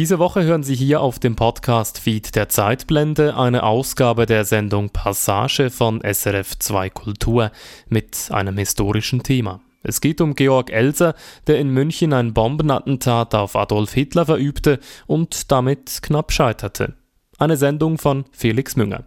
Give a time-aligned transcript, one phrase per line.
[0.00, 5.68] Diese Woche hören Sie hier auf dem Podcast-Feed der Zeitblende eine Ausgabe der Sendung Passage
[5.68, 7.52] von SRF 2 Kultur
[7.90, 9.60] mit einem historischen Thema.
[9.82, 11.14] Es geht um Georg Elser,
[11.48, 16.94] der in München ein Bombenattentat auf Adolf Hitler verübte und damit knapp scheiterte.
[17.36, 19.04] Eine Sendung von Felix Münger.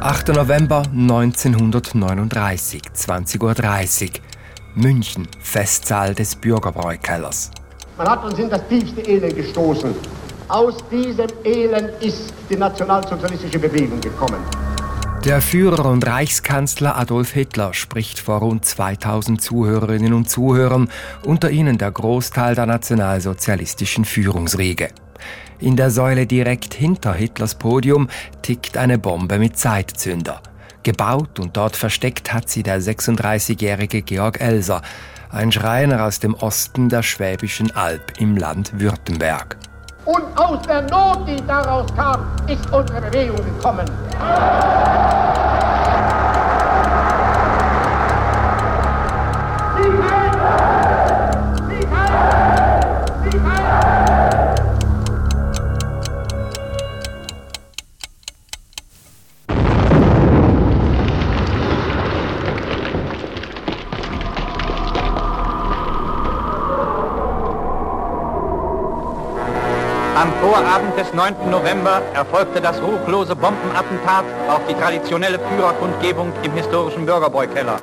[0.00, 0.28] 8.
[0.30, 4.31] November 1939, 20.30 Uhr.
[4.74, 7.50] München, Festsaal des Bürgerbräukellers.
[7.98, 9.94] Man hat uns in das tiefste Elend gestoßen.
[10.48, 14.42] Aus diesem Elend ist die nationalsozialistische Bewegung gekommen.
[15.24, 20.88] Der Führer und Reichskanzler Adolf Hitler spricht vor rund 2000 Zuhörerinnen und Zuhörern,
[21.24, 24.88] unter ihnen der Großteil der nationalsozialistischen Führungsriege.
[25.60, 28.08] In der Säule direkt hinter Hitlers Podium
[28.42, 30.42] tickt eine Bombe mit Zeitzünder.
[30.82, 34.82] Gebaut und dort versteckt hat sie der 36-jährige Georg Elser,
[35.30, 39.56] ein Schreiner aus dem Osten der Schwäbischen Alb im Land Württemberg.
[40.04, 43.88] Und aus der Not, die daraus kam, ist unsere Bewegung gekommen.
[70.22, 71.50] Am Vorabend des 9.
[71.50, 77.80] November erfolgte das ruchlose Bombenattentat auf die traditionelle Führerkundgebung im historischen Bürgerbräukeller.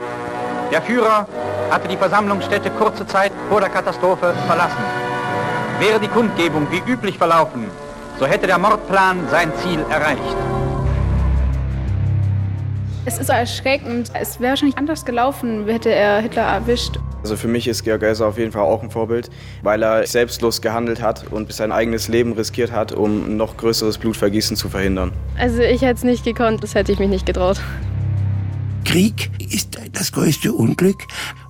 [0.72, 1.28] Der Führer
[1.70, 4.82] hatte die Versammlungsstätte kurze Zeit vor der Katastrophe verlassen.
[5.80, 7.70] Wäre die Kundgebung wie üblich verlaufen,
[8.18, 10.38] so hätte der Mordplan sein Ziel erreicht.
[13.04, 14.12] Es ist erschreckend.
[14.14, 17.00] Es wäre wahrscheinlich anders gelaufen, hätte er Hitler erwischt.
[17.22, 19.30] Also für mich ist Georg Elser auf jeden Fall auch ein Vorbild,
[19.62, 24.56] weil er selbstlos gehandelt hat und sein eigenes Leben riskiert hat, um noch größeres Blutvergießen
[24.56, 25.12] zu verhindern.
[25.38, 27.60] Also ich hätte es nicht gekonnt, das hätte ich mich nicht getraut.
[28.86, 31.04] Krieg ist das größte Unglück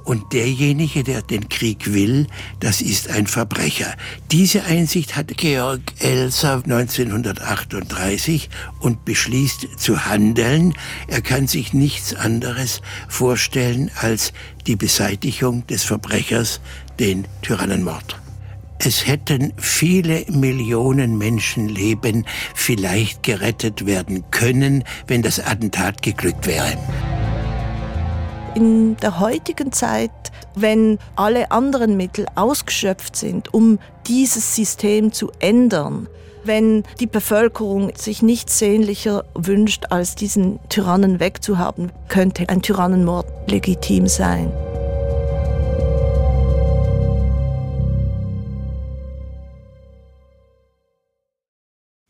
[0.09, 2.25] und derjenige, der den Krieg will,
[2.59, 3.93] das ist ein Verbrecher.
[4.31, 8.49] Diese Einsicht hat Georg Elser 1938
[8.79, 10.73] und beschließt zu handeln.
[11.07, 14.33] Er kann sich nichts anderes vorstellen als
[14.65, 16.59] die Beseitigung des Verbrechers,
[16.99, 18.19] den Tyrannenmord.
[18.79, 22.25] Es hätten viele Millionen Menschenleben
[22.55, 26.79] vielleicht gerettet werden können, wenn das Attentat geglückt wäre.
[28.55, 30.11] In der heutigen Zeit,
[30.55, 36.07] wenn alle anderen Mittel ausgeschöpft sind, um dieses System zu ändern,
[36.43, 44.07] wenn die Bevölkerung sich nichts sehnlicher wünscht, als diesen Tyrannen wegzuhaben, könnte ein Tyrannenmord legitim
[44.07, 44.51] sein.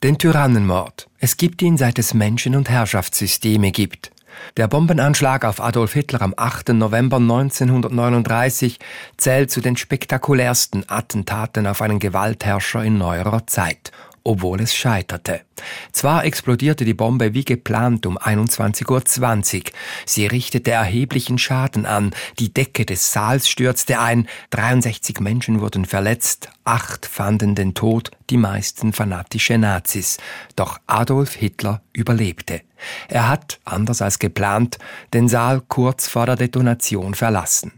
[0.01, 1.09] Den Tyrannenmord.
[1.19, 4.11] Es gibt ihn, seit es Menschen- und Herrschaftssysteme gibt.
[4.57, 6.69] Der Bombenanschlag auf Adolf Hitler am 8.
[6.69, 8.79] November 1939
[9.17, 13.91] zählt zu den spektakulärsten Attentaten auf einen Gewaltherrscher in neuerer Zeit
[14.29, 15.41] obwohl es scheiterte.
[15.91, 19.63] Zwar explodierte die Bombe wie geplant um 21.20 Uhr.
[20.05, 22.11] Sie richtete erheblichen Schaden an.
[22.37, 24.27] Die Decke des Saals stürzte ein.
[24.51, 26.49] 63 Menschen wurden verletzt.
[26.63, 30.19] Acht fanden den Tod, die meisten fanatische Nazis.
[30.55, 32.61] Doch Adolf Hitler überlebte.
[33.07, 34.77] Er hat, anders als geplant,
[35.11, 37.71] den Saal kurz vor der Detonation verlassen.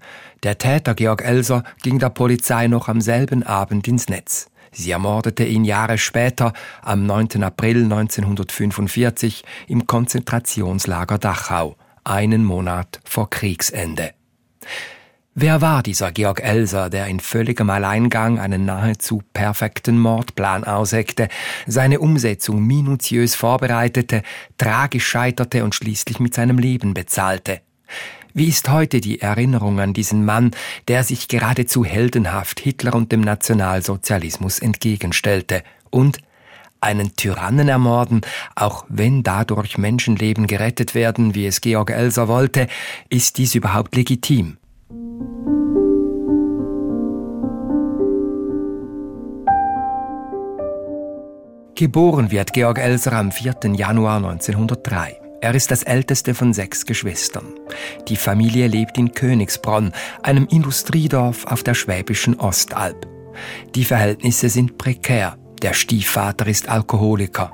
[0.44, 4.52] Der Täter Georg Elser ging der Polizei noch am selben Abend ins Netz.
[4.72, 7.44] Sie ermordete ihn Jahre später, am 9.
[7.44, 14.12] April 1945, im Konzentrationslager Dachau, einen Monat vor Kriegsende.
[15.34, 21.30] Wer war dieser Georg Elser, der in völligem Alleingang einen nahezu perfekten Mordplan ausheckte,
[21.66, 24.24] seine Umsetzung minutiös vorbereitete,
[24.58, 27.62] tragisch scheiterte und schließlich mit seinem Leben bezahlte?
[28.34, 30.52] Wie ist heute die Erinnerung an diesen Mann,
[30.88, 36.20] der sich geradezu heldenhaft Hitler und dem Nationalsozialismus entgegenstellte und
[36.80, 38.22] einen Tyrannen ermorden,
[38.56, 42.68] auch wenn dadurch Menschenleben gerettet werden, wie es Georg Elser wollte,
[43.10, 44.58] ist dies überhaupt legitim?
[51.76, 53.74] Geboren wird Georg Elser am 4.
[53.76, 55.21] Januar 1903.
[55.42, 57.48] Er ist das älteste von sechs Geschwistern.
[58.08, 59.92] Die Familie lebt in Königsbronn,
[60.22, 63.08] einem Industriedorf auf der schwäbischen Ostalb.
[63.74, 65.38] Die Verhältnisse sind prekär.
[65.64, 67.52] Der Stiefvater ist Alkoholiker.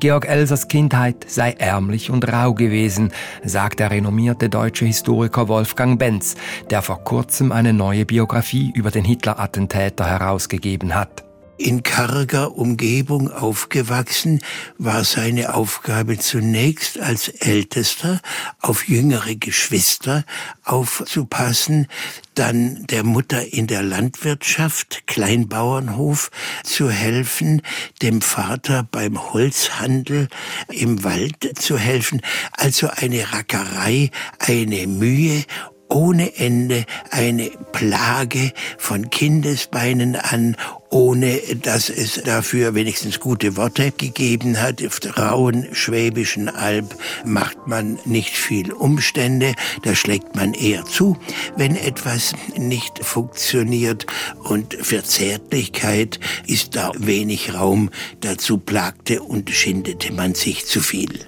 [0.00, 3.12] Georg Elsers Kindheit sei ärmlich und rau gewesen,
[3.44, 6.34] sagt der renommierte deutsche Historiker Wolfgang Benz,
[6.70, 11.29] der vor kurzem eine neue Biografie über den Hitler-Attentäter herausgegeben hat.
[11.60, 14.40] In karger Umgebung aufgewachsen,
[14.78, 18.22] war seine Aufgabe zunächst als Ältester
[18.62, 20.24] auf jüngere Geschwister
[20.64, 21.86] aufzupassen,
[22.34, 26.30] dann der Mutter in der Landwirtschaft, Kleinbauernhof
[26.64, 27.60] zu helfen,
[28.00, 30.28] dem Vater beim Holzhandel
[30.70, 32.22] im Wald zu helfen,
[32.52, 35.44] also eine Rackerei, eine Mühe
[35.90, 40.56] ohne Ende eine Plage von Kindesbeinen an,
[40.90, 44.84] ohne dass es dafür wenigstens gute Worte gegeben hat.
[44.84, 46.94] Auf der rauen schwäbischen Alb
[47.24, 51.16] macht man nicht viel Umstände, da schlägt man eher zu,
[51.56, 54.06] wenn etwas nicht funktioniert
[54.42, 57.90] und für Zärtlichkeit ist da wenig Raum,
[58.20, 61.26] dazu plagte und schindete man sich zu viel.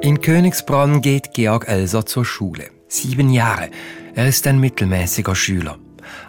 [0.00, 2.70] In Königsbronn geht Georg Elser zur Schule.
[2.88, 3.70] Sieben Jahre.
[4.14, 5.78] Er ist ein mittelmäßiger Schüler.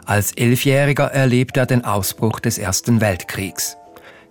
[0.06, 3.78] Als Elfjähriger erlebt er den Ausbruch des Ersten Weltkriegs.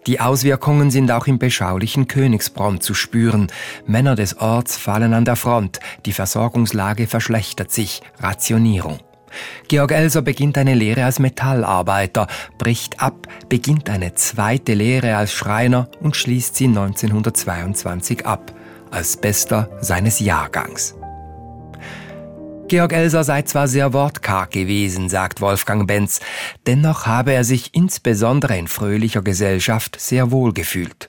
[0.06, 3.46] Die Auswirkungen sind auch im beschaulichen Königsbronn zu spüren.
[3.86, 8.98] Männer des Orts fallen an der Front, die Versorgungslage verschlechtert sich, Rationierung.
[9.68, 12.26] Georg Elser beginnt eine Lehre als Metallarbeiter,
[12.58, 18.52] bricht ab, beginnt eine zweite Lehre als Schreiner und schließt sie 1922 ab,
[18.90, 20.96] als bester seines Jahrgangs.
[22.68, 26.20] Georg Elser sei zwar sehr wortkarg gewesen, sagt Wolfgang Benz,
[26.66, 31.08] dennoch habe er sich insbesondere in fröhlicher Gesellschaft sehr wohl gefühlt.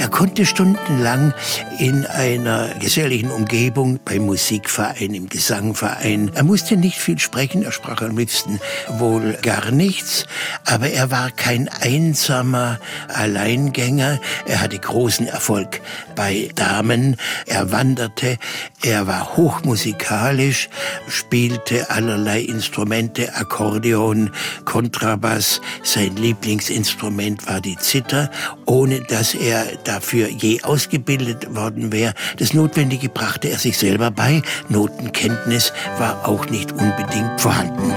[0.00, 1.34] Er konnte stundenlang
[1.78, 6.30] in einer geselligen Umgebung beim Musikverein, im Gesangverein.
[6.34, 8.60] Er musste nicht viel sprechen, er sprach am liebsten
[8.98, 10.24] wohl gar nichts,
[10.64, 12.78] aber er war kein einsamer
[13.08, 14.20] Alleingänger.
[14.46, 15.82] Er hatte großen Erfolg
[16.16, 17.16] bei Damen.
[17.46, 18.38] Er wanderte,
[18.82, 20.70] er war hochmusikalisch,
[21.06, 24.30] spielte allerlei Instrumente, Akkordeon,
[24.64, 25.60] Kontrabass.
[25.82, 28.30] Sein Lieblingsinstrument war die Zither,
[28.64, 32.14] ohne dass er dafür je ausgebildet worden wäre.
[32.38, 34.40] Das Notwendige brachte er sich selber bei.
[34.70, 37.92] Notenkenntnis war auch nicht unbedingt vorhanden.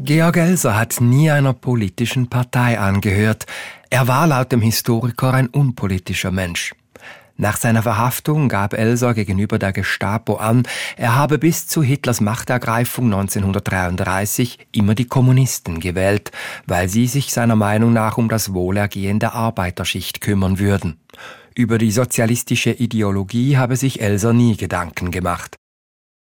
[0.00, 3.46] Georg Elser hat nie einer politischen Partei angehört.
[3.90, 6.74] Er war laut dem Historiker ein unpolitischer Mensch.
[7.40, 10.64] Nach seiner Verhaftung gab Elser gegenüber der Gestapo an,
[10.96, 16.32] er habe bis zu Hitlers Machtergreifung 1933 immer die Kommunisten gewählt,
[16.66, 20.98] weil sie sich seiner Meinung nach um das Wohlergehen der Arbeiterschicht kümmern würden.
[21.54, 25.54] Über die sozialistische Ideologie habe sich Elser nie Gedanken gemacht.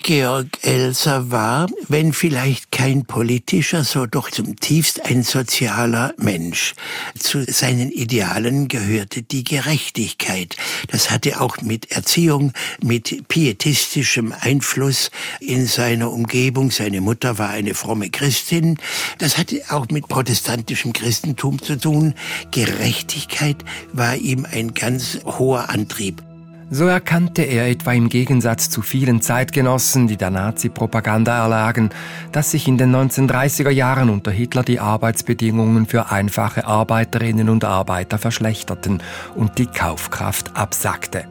[0.04, 6.76] Georg Elser war, wenn vielleicht kein politischer, so doch zum tiefst ein sozialer Mensch.
[7.18, 10.58] Zu seinen Idealen gehörte die Gerechtigkeit.
[10.92, 12.52] Das hatte auch mit Erziehung,
[12.82, 15.10] mit pietistischem Einfluss
[15.40, 16.70] in seiner Umgebung.
[16.70, 18.78] Seine Mutter war eine fromme Christin.
[19.20, 22.14] Das hatte auch mit protestantischem Christentum zu tun.
[22.52, 23.64] Gerechtigkeit
[23.94, 26.22] war ihm ein ganz hoher Antrieb.
[26.70, 31.90] So erkannte er etwa im Gegensatz zu vielen Zeitgenossen, die der Nazi-Propaganda erlagen,
[32.32, 38.18] dass sich in den 1930er Jahren unter Hitler die Arbeitsbedingungen für einfache Arbeiterinnen und Arbeiter
[38.18, 39.04] verschlechterten
[39.36, 41.26] und die Kaufkraft absackte.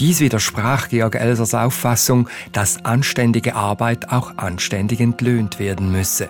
[0.00, 6.28] Dies widersprach Georg Elsers Auffassung, dass anständige Arbeit auch anständig entlöhnt werden müsse.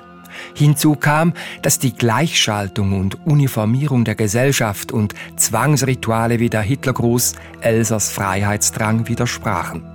[0.55, 1.33] Hinzu kam,
[1.63, 9.93] dass die Gleichschaltung und Uniformierung der Gesellschaft und Zwangsrituale wie der Hitlergruß Elsers Freiheitsdrang widersprachen.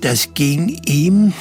[0.00, 1.32] Das ging ihm,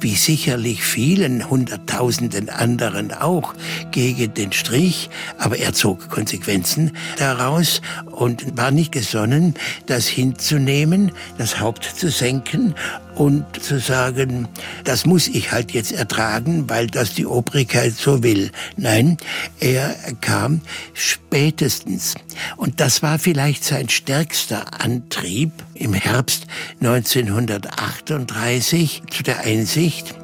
[0.00, 3.52] wie sicherlich vielen Hunderttausenden anderen auch,
[3.90, 11.60] gegen den Strich, aber er zog Konsequenzen daraus und war nicht gesonnen, das hinzunehmen, das
[11.60, 12.74] Haupt zu senken
[13.16, 14.46] und zu sagen,
[14.84, 18.52] das muss ich halt jetzt ertragen, weil das die Obrigkeit so will.
[18.76, 19.16] Nein,
[19.58, 20.60] er kam
[20.92, 22.14] spätestens.
[22.56, 26.46] Und das war vielleicht sein stärkster Antrieb im Herbst
[26.80, 30.14] 1938 zu der Einsicht,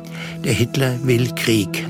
[0.44, 1.86] der Hitler will Krieg.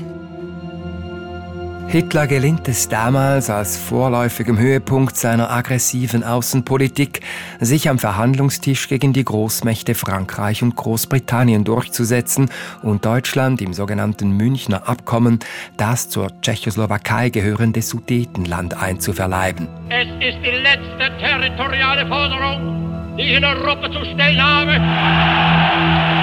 [1.93, 7.21] Hitler gelingt es damals als vorläufigem Höhepunkt seiner aggressiven Außenpolitik,
[7.59, 12.49] sich am Verhandlungstisch gegen die Großmächte Frankreich und Großbritannien durchzusetzen
[12.81, 15.37] und Deutschland im sogenannten Münchner Abkommen
[15.77, 19.67] das zur Tschechoslowakei gehörende Sudetenland einzuverleiben.
[19.89, 26.22] Es ist die letzte territoriale Forderung, die ich in Europa zu stellen habe.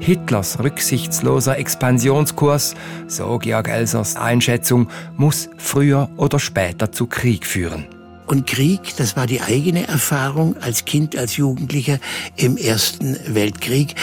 [0.00, 2.74] Hitlers rücksichtsloser Expansionskurs,
[3.06, 7.86] so Georg Elsers Einschätzung, muss früher oder später zu Krieg führen.
[8.26, 11.98] Und Krieg, das war die eigene Erfahrung als Kind, als Jugendlicher
[12.36, 13.94] im Ersten Weltkrieg.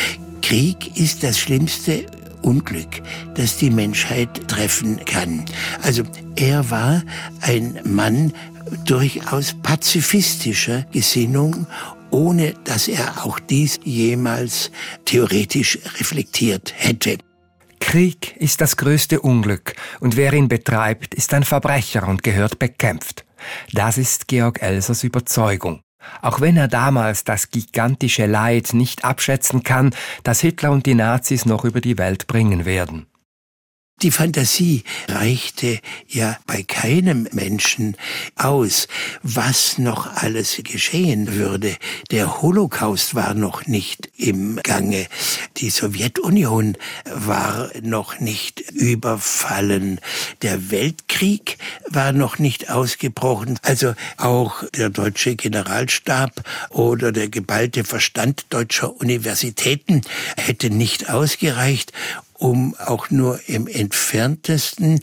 [0.41, 2.05] Krieg ist das schlimmste
[2.41, 3.01] Unglück,
[3.35, 5.45] das die Menschheit treffen kann.
[5.81, 6.03] Also
[6.35, 7.03] er war
[7.41, 8.33] ein Mann
[8.85, 11.65] durchaus pazifistischer Gesinnung
[12.11, 14.71] ohne dass er auch dies jemals
[15.05, 17.17] theoretisch reflektiert hätte.
[17.79, 23.25] Krieg ist das größte Unglück und wer ihn betreibt, ist ein Verbrecher und gehört bekämpft.
[23.71, 25.81] Das ist Georg Elsers Überzeugung.
[26.21, 31.45] Auch wenn er damals das gigantische Leid nicht abschätzen kann, das Hitler und die Nazis
[31.45, 33.07] noch über die Welt bringen werden.
[34.03, 37.97] Die Fantasie reichte ja bei keinem Menschen
[38.35, 38.87] aus,
[39.23, 41.75] was noch alles geschehen würde.
[42.11, 45.07] Der Holocaust war noch nicht im Gange.
[45.57, 46.77] Die Sowjetunion
[47.11, 49.99] war noch nicht überfallen.
[50.43, 51.57] Der Weltkrieg
[51.89, 53.57] war noch nicht ausgebrochen.
[53.63, 60.01] Also auch der deutsche Generalstab oder der geballte Verstand deutscher Universitäten
[60.37, 61.93] hätte nicht ausgereicht,
[62.37, 65.01] um auch nur im entferntesten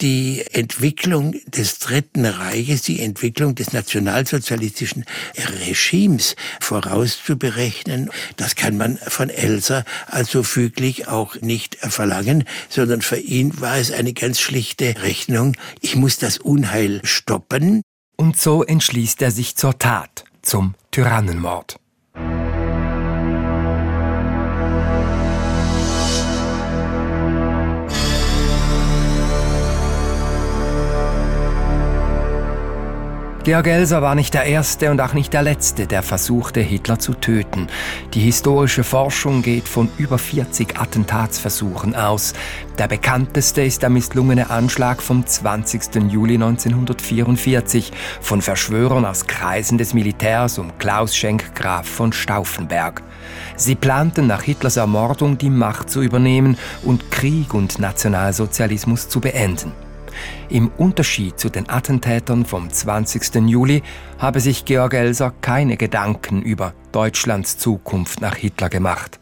[0.00, 5.04] die Entwicklung des Dritten Reiches, die Entwicklung des nationalsozialistischen
[5.36, 8.10] Regimes vorauszuberechnen.
[8.36, 13.92] Das kann man von Elsa also füglich auch nicht verlangen, sondern für ihn war es
[13.92, 15.56] eine ganz schlichte Rechnung.
[15.80, 17.82] Ich muss das Unheil stoppen.
[18.16, 21.76] Und so entschließt er sich zur Tat, zum Tyrannenmord.
[33.42, 37.14] Georg Elser war nicht der Erste und auch nicht der Letzte, der versuchte, Hitler zu
[37.14, 37.68] töten.
[38.12, 42.34] Die historische Forschung geht von über 40 Attentatsversuchen aus.
[42.78, 46.10] Der bekannteste ist der misslungene Anschlag vom 20.
[46.10, 53.02] Juli 1944 von Verschwörern aus Kreisen des Militärs um Klaus Schenk Graf von Stauffenberg.
[53.56, 59.72] Sie planten nach Hitlers Ermordung die Macht zu übernehmen und Krieg und Nationalsozialismus zu beenden.
[60.48, 63.46] Im Unterschied zu den Attentätern vom 20.
[63.46, 63.82] Juli
[64.18, 69.19] habe sich Georg Elser keine Gedanken über Deutschlands Zukunft nach Hitler gemacht.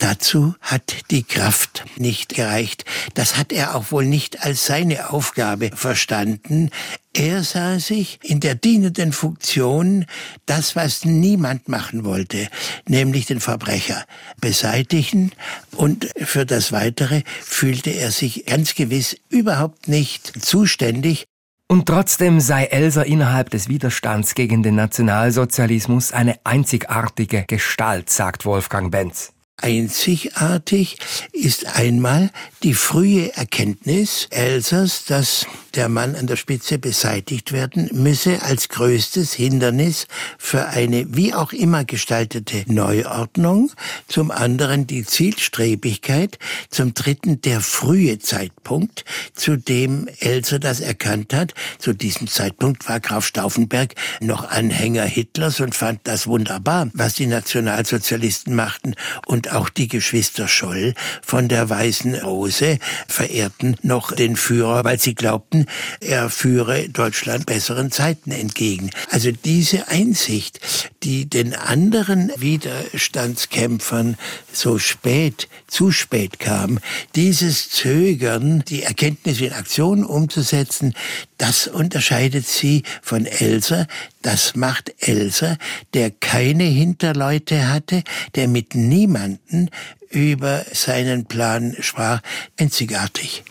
[0.00, 2.86] Dazu hat die Kraft nicht gereicht.
[3.12, 6.70] Das hat er auch wohl nicht als seine Aufgabe verstanden.
[7.12, 10.06] Er sah sich in der dienenden Funktion
[10.46, 12.48] das, was niemand machen wollte,
[12.88, 14.06] nämlich den Verbrecher
[14.40, 15.32] beseitigen
[15.72, 21.26] und für das Weitere fühlte er sich ganz gewiss überhaupt nicht zuständig.
[21.68, 28.90] Und trotzdem sei Elsa innerhalb des Widerstands gegen den Nationalsozialismus eine einzigartige Gestalt, sagt Wolfgang
[28.90, 29.34] Benz.
[29.62, 30.96] Einzigartig
[31.32, 32.30] ist einmal
[32.62, 39.32] die frühe Erkenntnis Elsers, dass der Mann an der Spitze beseitigt werden müsse als größtes
[39.32, 40.06] Hindernis
[40.38, 43.70] für eine wie auch immer gestaltete Neuordnung,
[44.08, 46.38] zum anderen die Zielstrebigkeit,
[46.70, 51.54] zum dritten der frühe Zeitpunkt, zu dem Elsa das erkannt hat.
[51.78, 57.26] Zu diesem Zeitpunkt war Graf Stauffenberg noch Anhänger Hitlers und fand das wunderbar, was die
[57.26, 58.94] Nationalsozialisten machten
[59.26, 65.14] und auch die Geschwister Scholl von der Weißen Rose verehrten noch den Führer, weil sie
[65.14, 65.59] glaubten,
[66.00, 68.90] er führe Deutschland besseren Zeiten entgegen.
[69.10, 70.60] Also diese Einsicht,
[71.02, 74.16] die den anderen Widerstandskämpfern
[74.52, 76.78] so spät, zu spät kam,
[77.14, 80.94] dieses Zögern, die Erkenntnis in Aktion umzusetzen,
[81.38, 83.86] das unterscheidet sie von Elsa.
[84.22, 85.56] Das macht Elsa,
[85.94, 88.02] der keine Hinterleute hatte,
[88.34, 89.70] der mit niemanden
[90.10, 92.20] über seinen Plan sprach,
[92.58, 93.44] einzigartig.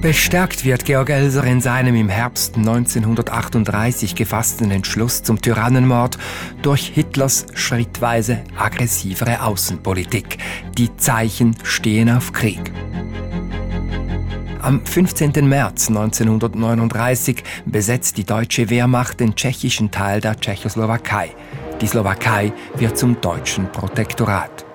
[0.00, 6.16] Bestärkt wird Georg Elser in seinem im Herbst 1938 gefassten Entschluss zum Tyrannenmord
[6.62, 10.38] durch Hitlers schrittweise aggressivere Außenpolitik.
[10.78, 12.72] Die Zeichen stehen auf Krieg.
[14.62, 15.46] Am 15.
[15.46, 21.30] März 1939 besetzt die deutsche Wehrmacht den tschechischen Teil der Tschechoslowakei.
[21.82, 24.69] Die Slowakei wird zum deutschen Protektorat.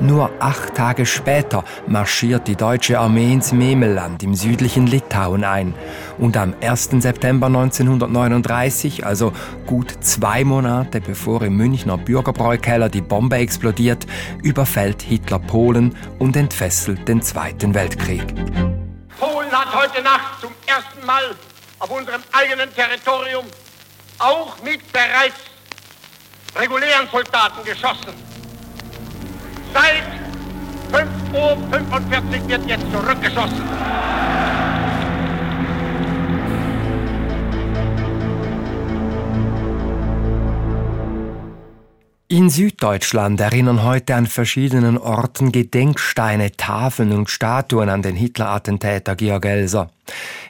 [0.00, 5.74] Nur acht Tage später marschiert die deutsche Armee ins Memelland im südlichen Litauen ein.
[6.18, 6.90] Und am 1.
[6.98, 9.32] September 1939, also
[9.66, 14.06] gut zwei Monate bevor im Münchner Bürgerbräukeller die Bombe explodiert,
[14.42, 18.24] überfällt Hitler Polen und entfesselt den Zweiten Weltkrieg.
[19.18, 21.22] Polen hat heute Nacht zum ersten Mal
[21.78, 23.44] auf unserem eigenen Territorium
[24.18, 25.40] auch mit bereits
[26.56, 28.29] regulären Soldaten geschossen.
[29.72, 30.04] Zeit.
[30.92, 33.62] 5.45 Uhr wird jetzt zurückgeschossen.
[42.32, 49.44] In Süddeutschland erinnern heute an verschiedenen Orten Gedenksteine, Tafeln und Statuen an den Hitler-Attentäter Georg
[49.46, 49.90] Elser.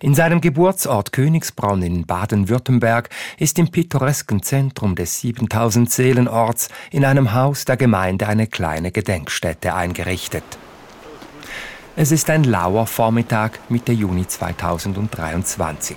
[0.02, 3.08] In seinem Geburtsort Königsbronn in Baden-Württemberg
[3.38, 9.74] ist im pittoresken Zentrum des 7000 Seelenorts in einem Haus der Gemeinde eine kleine Gedenkstätte
[9.74, 10.44] eingerichtet.
[11.96, 15.96] Es ist ein lauer Vormittag Mitte Juni 2023.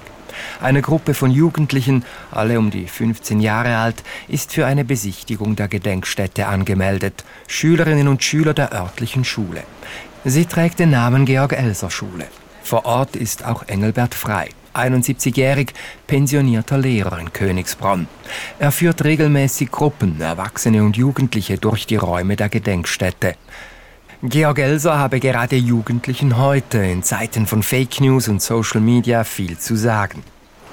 [0.61, 5.67] Eine Gruppe von Jugendlichen, alle um die 15 Jahre alt, ist für eine Besichtigung der
[5.67, 7.23] Gedenkstätte angemeldet.
[7.47, 9.63] Schülerinnen und Schüler der örtlichen Schule.
[10.25, 12.27] Sie trägt den Namen Georg-Elser Schule.
[12.63, 14.49] Vor Ort ist auch Engelbert Frei.
[14.73, 15.73] 71-jährig,
[16.07, 18.07] pensionierter Lehrer in Königsbronn.
[18.59, 23.35] Er führt regelmäßig Gruppen, Erwachsene und Jugendliche durch die Räume der Gedenkstätte.
[24.25, 29.57] Georg Elser habe gerade Jugendlichen heute in Zeiten von Fake News und Social Media viel
[29.57, 30.23] zu sagen.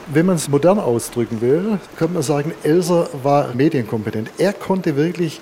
[0.06, 4.30] Wenn man es modern ausdrücken will, könnte man sagen, Elser war medienkompetent.
[4.38, 5.40] Er konnte wirklich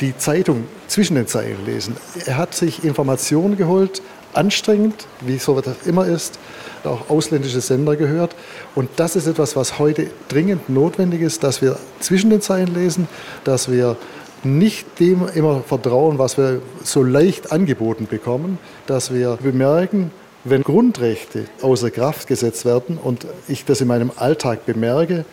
[0.00, 1.96] die Zeitung zwischen den Zeilen lesen.
[2.24, 4.00] Er hat sich Informationen geholt,
[4.32, 6.38] anstrengend, wie so das immer ist,
[6.84, 8.36] auch ausländische Sender gehört.
[8.76, 13.08] Und das ist etwas, was heute dringend notwendig ist, dass wir zwischen den Zeilen lesen,
[13.42, 13.96] dass wir
[14.44, 20.10] nicht dem immer vertrauen, was wir so leicht angeboten bekommen, dass wir bemerken,
[20.44, 25.24] wenn Grundrechte außer Kraft gesetzt werden und ich das in meinem Alltag bemerke,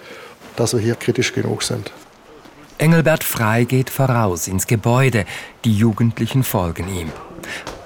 [0.55, 1.91] dass wir hier kritisch genug sind.
[2.77, 5.25] Engelbert Frei geht voraus ins Gebäude,
[5.65, 7.11] die Jugendlichen folgen ihm.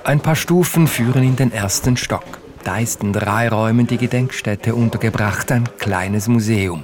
[0.03, 2.25] Ein paar Stufen führen in den ersten Stock.
[2.63, 6.83] Da ist in drei Räumen die Gedenkstätte untergebracht, ein kleines Museum.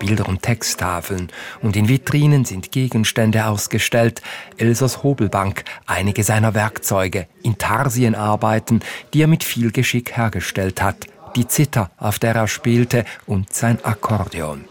[0.00, 1.28] Bilder und Texttafeln
[1.62, 4.22] und in Vitrinen sind Gegenstände ausgestellt,
[4.56, 8.80] Elsers Hobelbank, einige seiner Werkzeuge, Intarsienarbeiten,
[9.14, 13.78] die er mit viel Geschick hergestellt hat, die Zither, auf der er spielte und sein
[13.84, 14.64] Akkordeon.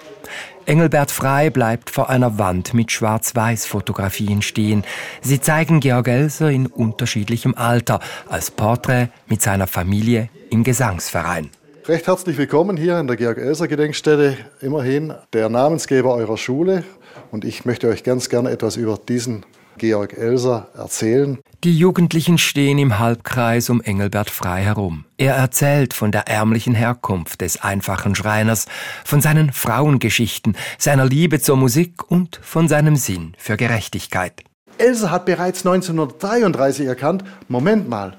[0.66, 4.84] Engelbert Frei bleibt vor einer Wand mit Schwarz-Weiß-Fotografien stehen.
[5.22, 11.50] Sie zeigen Georg Elser in unterschiedlichem Alter, als Porträt mit seiner Familie im Gesangsverein.
[11.88, 16.84] Recht herzlich willkommen hier in der Georg-Elser-Gedenkstätte, immerhin der Namensgeber eurer Schule.
[17.32, 19.46] Und ich möchte euch ganz gerne etwas über diesen
[19.78, 21.39] Georg Elser erzählen.
[21.63, 25.06] Die Jugendlichen stehen im Halbkreis um Engelbert Frei herum.
[25.18, 28.65] Er erzählt von der ärmlichen Herkunft des einfachen Schreiners,
[29.04, 34.44] von seinen Frauengeschichten, seiner Liebe zur Musik und von seinem Sinn für Gerechtigkeit.
[34.78, 38.15] Elser hat bereits 1933 erkannt, Moment mal,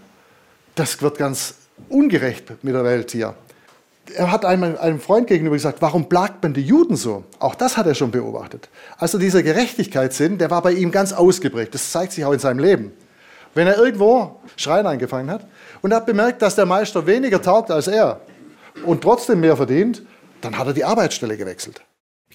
[0.74, 1.54] das wird ganz
[1.88, 3.34] ungerecht mit der Welt hier
[4.14, 7.24] er hat einmal einem Freund gegenüber gesagt, warum plagt man die Juden so?
[7.38, 8.68] Auch das hat er schon beobachtet.
[8.98, 11.74] Also dieser Gerechtigkeitssinn, der war bei ihm ganz ausgeprägt.
[11.74, 12.92] Das zeigt sich auch in seinem Leben.
[13.54, 15.46] Wenn er irgendwo Schreien eingefangen hat
[15.82, 18.20] und hat bemerkt, dass der Meister weniger taugt als er
[18.84, 20.02] und trotzdem mehr verdient,
[20.40, 21.82] dann hat er die Arbeitsstelle gewechselt.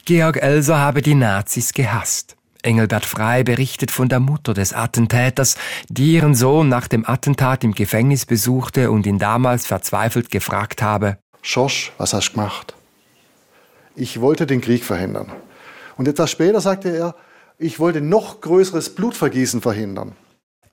[0.04, 2.36] Georg Elser habe die Nazis gehasst.
[2.66, 5.56] Engelbert Frei berichtet von der Mutter des Attentäters,
[5.88, 11.18] die ihren Sohn nach dem Attentat im Gefängnis besuchte und ihn damals verzweifelt gefragt habe,
[11.48, 12.74] Schorsch, was hast du gemacht?
[13.96, 15.32] Ich wollte den Krieg verhindern.
[15.96, 17.16] Und etwas später sagte er,
[17.60, 20.14] ich wollte noch größeres Blutvergießen verhindern.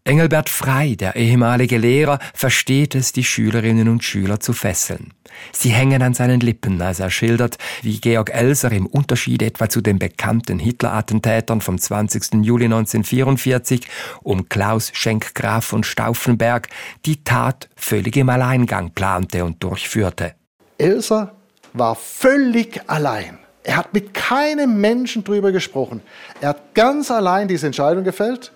[0.05, 5.13] Engelbert Frei, der ehemalige Lehrer, versteht es, die Schülerinnen und Schüler zu fesseln.
[5.53, 9.83] Sie hängen an seinen Lippen, als er schildert, wie Georg Elser im Unterschied etwa zu
[9.83, 12.43] den bekannten Hitler-Attentätern vom 20.
[12.43, 13.87] Juli 1944
[14.23, 16.69] um Klaus Schenkgraf von Stauffenberg
[17.05, 20.35] die Tat völlig im Alleingang plante und durchführte.
[20.83, 21.33] Elsa
[21.73, 23.39] war völlig allein.
[23.63, 26.03] Er hat mit keinem Menschen drüber gesprochen.
[26.41, 28.53] Er hat ganz allein diese Entscheidung gefällt.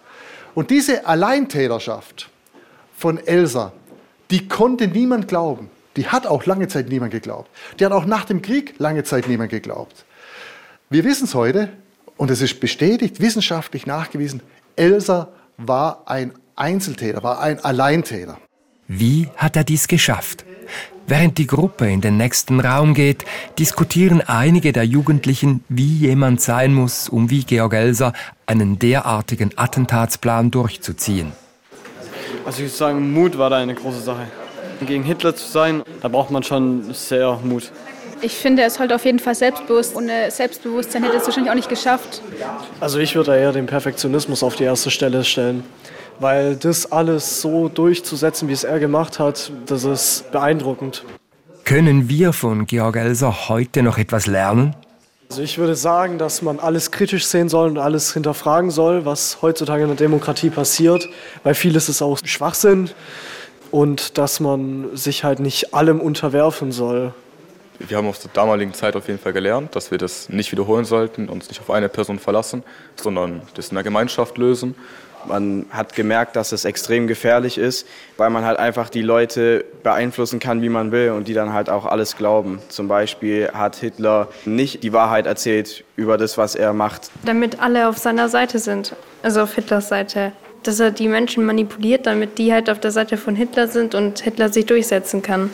[0.55, 2.29] Und diese Alleintäterschaft
[2.97, 3.73] von Elsa,
[4.31, 5.71] die konnte niemand glauben.
[5.97, 7.49] Die hat auch lange Zeit niemand geglaubt.
[7.79, 10.05] Die hat auch nach dem Krieg lange Zeit niemand geglaubt.
[10.91, 11.69] Wir wissen es heute,
[12.17, 14.43] und es ist bestätigt, wissenschaftlich nachgewiesen,
[14.75, 18.39] Elsa war ein Einzeltäter, war ein Alleintäter.
[18.89, 20.45] Wie hat er dies geschafft?
[21.09, 23.25] Während die Gruppe in den nächsten Raum geht,
[23.61, 28.13] diskutieren einige der Jugendlichen, wie jemand sein muss, um wie Georg Elser
[28.47, 31.31] einen derartigen Attentatsplan durchzuziehen.
[32.45, 34.27] Also ich würde sagen, Mut war da eine große Sache.
[34.85, 37.71] Gegen Hitler zu sein, da braucht man schon sehr Mut.
[38.21, 39.95] Ich finde, er ist halt auf jeden Fall selbstbewusst.
[39.95, 42.21] Ohne Selbstbewusstsein hätte er es wahrscheinlich auch nicht geschafft.
[42.81, 45.63] Also ich würde eher den Perfektionismus auf die erste Stelle stellen
[46.21, 51.05] weil das alles so durchzusetzen, wie es er gemacht hat, das ist beeindruckend.
[51.65, 54.77] Können wir von Georg Elser heute noch etwas lernen?
[55.29, 59.43] Also ich würde sagen, dass man alles kritisch sehen soll und alles hinterfragen soll, was
[59.43, 61.09] heutzutage in der Demokratie passiert,
[61.43, 62.91] weil vieles ist auch Schwachsinn
[63.73, 67.13] und dass man sich halt nicht allem unterwerfen soll.
[67.81, 70.85] Wir haben aus der damaligen Zeit auf jeden Fall gelernt, dass wir das nicht wiederholen
[70.85, 72.63] sollten, uns nicht auf eine Person verlassen,
[72.95, 74.75] sondern das in der Gemeinschaft lösen.
[75.29, 77.87] Man hat gemerkt, dass es extrem gefährlich ist,
[78.17, 81.71] weil man halt einfach die Leute beeinflussen kann, wie man will und die dann halt
[81.71, 82.61] auch alles glauben.
[82.69, 87.11] Zum Beispiel hat Hitler nicht die Wahrheit erzählt über das, was er macht.
[87.25, 90.33] Damit alle auf seiner Seite sind, also auf Hitlers Seite.
[90.63, 94.21] Dass er die Menschen manipuliert, damit die halt auf der Seite von Hitler sind und
[94.21, 95.51] Hitler sich durchsetzen kann.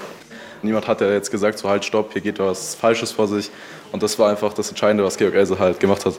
[0.62, 3.50] Niemand hat ja jetzt gesagt, so halt, stopp, hier geht was Falsches vor sich.
[3.90, 6.14] Und das war einfach das Entscheidende, was Georg Else halt gemacht hat.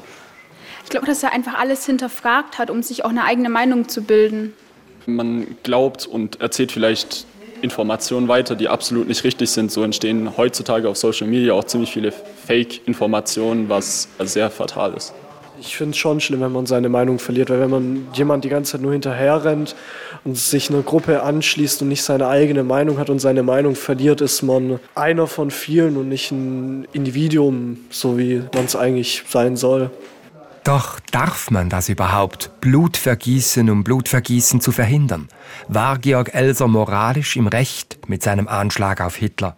[0.94, 4.04] Ich glaube, dass er einfach alles hinterfragt hat, um sich auch eine eigene Meinung zu
[4.04, 4.54] bilden.
[5.08, 7.26] Man glaubt und erzählt vielleicht
[7.64, 9.72] Informationen weiter, die absolut nicht richtig sind.
[9.72, 15.16] So entstehen heutzutage auf Social Media auch ziemlich viele Fake-Informationen, was sehr fatal ist.
[15.60, 18.50] Ich finde es schon schlimm, wenn man seine Meinung verliert, weil wenn man jemand die
[18.50, 19.76] ganze Zeit nur hinterher rennt
[20.24, 24.22] und sich einer Gruppe anschließt und nicht seine eigene Meinung hat und seine Meinung verliert,
[24.22, 29.58] ist man einer von vielen und nicht ein Individuum, so wie man es eigentlich sein
[29.58, 29.90] soll.
[30.64, 35.28] Doch darf man das überhaupt, Blutvergießen um Blutvergießen zu verhindern?
[35.68, 39.58] War Georg Elser moralisch im Recht mit seinem Anschlag auf Hitler?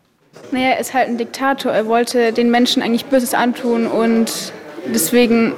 [0.51, 1.71] Naja, er ist halt ein Diktator.
[1.71, 4.51] Er wollte den Menschen eigentlich Böses antun und
[4.93, 5.53] deswegen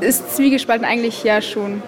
[0.00, 1.82] ist Zwiegespalten eigentlich ja schon.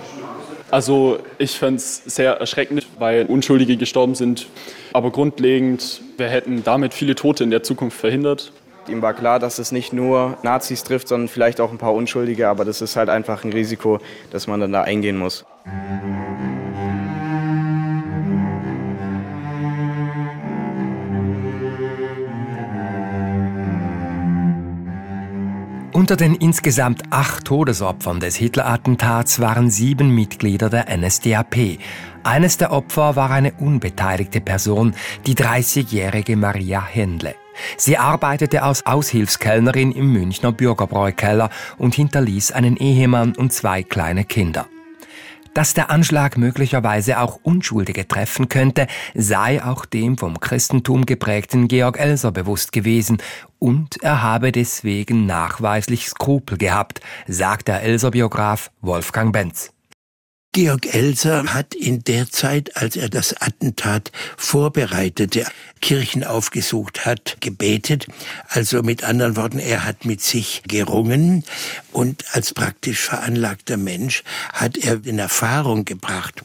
[0.70, 4.46] Also ich fände es sehr erschreckend, weil Unschuldige gestorben sind.
[4.94, 8.52] Aber grundlegend, wir hätten damit viele Tote in der Zukunft verhindert.
[8.88, 12.48] Ihm war klar, dass es nicht nur Nazis trifft, sondern vielleicht auch ein paar Unschuldige.
[12.48, 15.44] Aber das ist halt einfach ein Risiko, das man dann da eingehen muss.
[25.92, 31.78] Unter den insgesamt acht Todesopfern des Hitler-Attentats waren sieben Mitglieder der NSDAP.
[32.22, 34.94] Eines der Opfer war eine unbeteiligte Person,
[35.26, 37.34] die 30-jährige Maria Händle.
[37.76, 44.66] Sie arbeitete als Aushilfskellnerin im Münchner Bürgerbräukeller und hinterließ einen Ehemann und zwei kleine Kinder.
[45.54, 51.98] Dass der Anschlag möglicherweise auch Unschuldige treffen könnte, sei auch dem vom Christentum geprägten Georg
[51.98, 53.18] Elser bewusst gewesen
[53.58, 59.72] und er habe deswegen nachweislich Skrupel gehabt, sagt der Elser-Biograf Wolfgang Benz.
[60.52, 65.44] Georg Elser hat in der Zeit, als er das Attentat vorbereitete,
[65.80, 68.06] Kirchen aufgesucht hat, gebetet.
[68.48, 71.44] Also mit anderen Worten, er hat mit sich gerungen
[71.92, 76.42] und als praktisch veranlagter Mensch hat er in Erfahrung gebracht,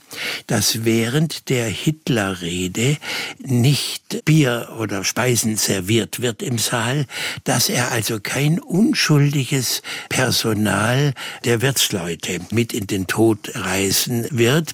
[0.48, 2.98] dass während der Hitlerrede
[3.40, 7.06] nicht Bier oder Speisen serviert wird im Saal,
[7.44, 11.14] dass er also kein unschuldiges Personal
[11.46, 13.56] der Wirtsleute mit in den Tod
[13.94, 14.72] reisen wird.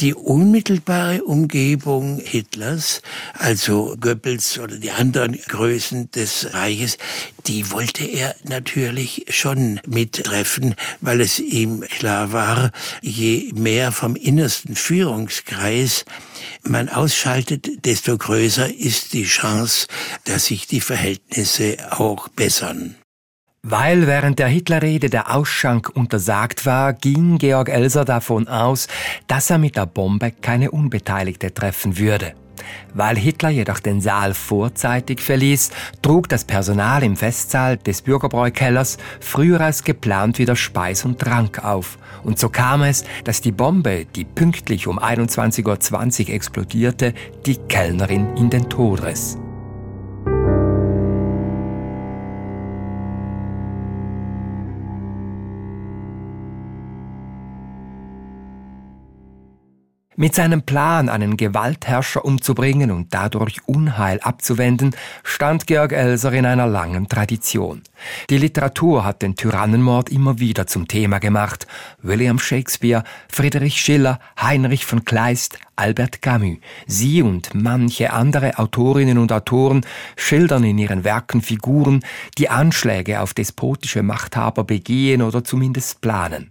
[0.00, 3.02] Die unmittelbare Umgebung Hitlers,
[3.34, 6.98] also Goebbels oder die anderen Größen des Reiches,
[7.46, 14.76] die wollte er natürlich schon mittreffen, weil es ihm klar war, je mehr vom innersten
[14.76, 16.04] Führungskreis
[16.62, 19.86] man ausschaltet, desto größer ist die Chance,
[20.24, 22.96] dass sich die Verhältnisse auch bessern.
[23.62, 28.86] Weil während der Hitlerrede der Ausschank untersagt war, ging Georg Elser davon aus,
[29.26, 32.34] dass er mit der Bombe keine Unbeteiligte treffen würde.
[32.94, 35.70] Weil Hitler jedoch den Saal vorzeitig verließ,
[36.02, 41.98] trug das Personal im Festsaal des Bürgerbräukellers früher als geplant wieder Speis und Trank auf.
[42.22, 47.14] Und so kam es, dass die Bombe, die pünktlich um 21.20 Uhr explodierte,
[47.46, 49.36] die Kellnerin in den Tod riss.
[60.20, 66.66] Mit seinem Plan, einen Gewaltherrscher umzubringen und dadurch Unheil abzuwenden, stand Georg Elser in einer
[66.66, 67.82] langen Tradition.
[68.28, 71.68] Die Literatur hat den Tyrannenmord immer wieder zum Thema gemacht.
[72.02, 76.56] William Shakespeare, Friedrich Schiller, Heinrich von Kleist, Albert Camus.
[76.88, 82.00] Sie und manche andere Autorinnen und Autoren schildern in ihren Werken Figuren,
[82.38, 86.50] die Anschläge auf despotische Machthaber begehen oder zumindest planen.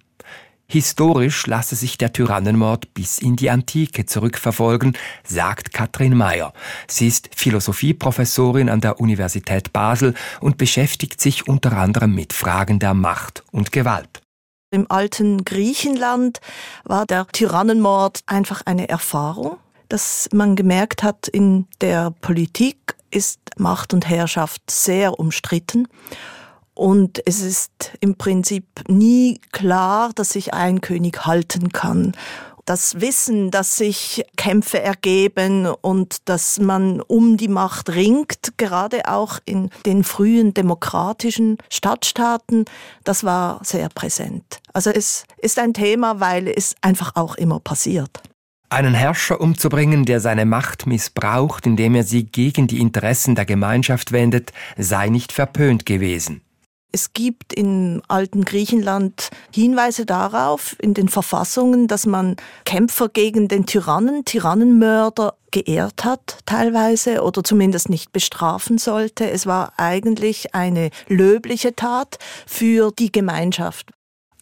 [0.70, 6.52] Historisch lasse sich der Tyrannenmord bis in die Antike zurückverfolgen, sagt Katrin Mayer.
[6.90, 12.94] Sie ist Philosophieprofessorin an der Universität Basel und beschäftigt sich unter anderem mit Fragen der
[12.94, 14.22] Macht und Gewalt.
[14.70, 16.42] Im alten Griechenland
[16.84, 19.56] war der Tyrannenmord einfach eine Erfahrung,
[19.88, 25.88] dass man gemerkt hat, in der Politik ist Macht und Herrschaft sehr umstritten.
[26.78, 32.14] Und es ist im Prinzip nie klar, dass sich ein König halten kann
[32.68, 39.40] das Wissen, dass sich Kämpfe ergeben und dass man um die Macht ringt, gerade auch
[39.46, 42.66] in den frühen demokratischen Stadtstaaten,
[43.06, 44.60] das war sehr präsent.
[44.74, 48.22] Also es ist ein Thema, weil es einfach auch immer passiert.
[48.70, 54.12] Einen Herrscher umzubringen, der seine Macht missbraucht, indem er sie gegen die Interessen der Gemeinschaft
[54.12, 56.42] wendet, sei nicht verpönt gewesen.
[56.98, 63.68] Es gibt im alten Griechenland Hinweise darauf in den Verfassungen, dass man Kämpfer gegen den
[63.68, 69.30] Tyrannen, Tyrannenmörder geehrt hat teilweise oder zumindest nicht bestrafen sollte.
[69.30, 73.92] Es war eigentlich eine löbliche Tat für die Gemeinschaft.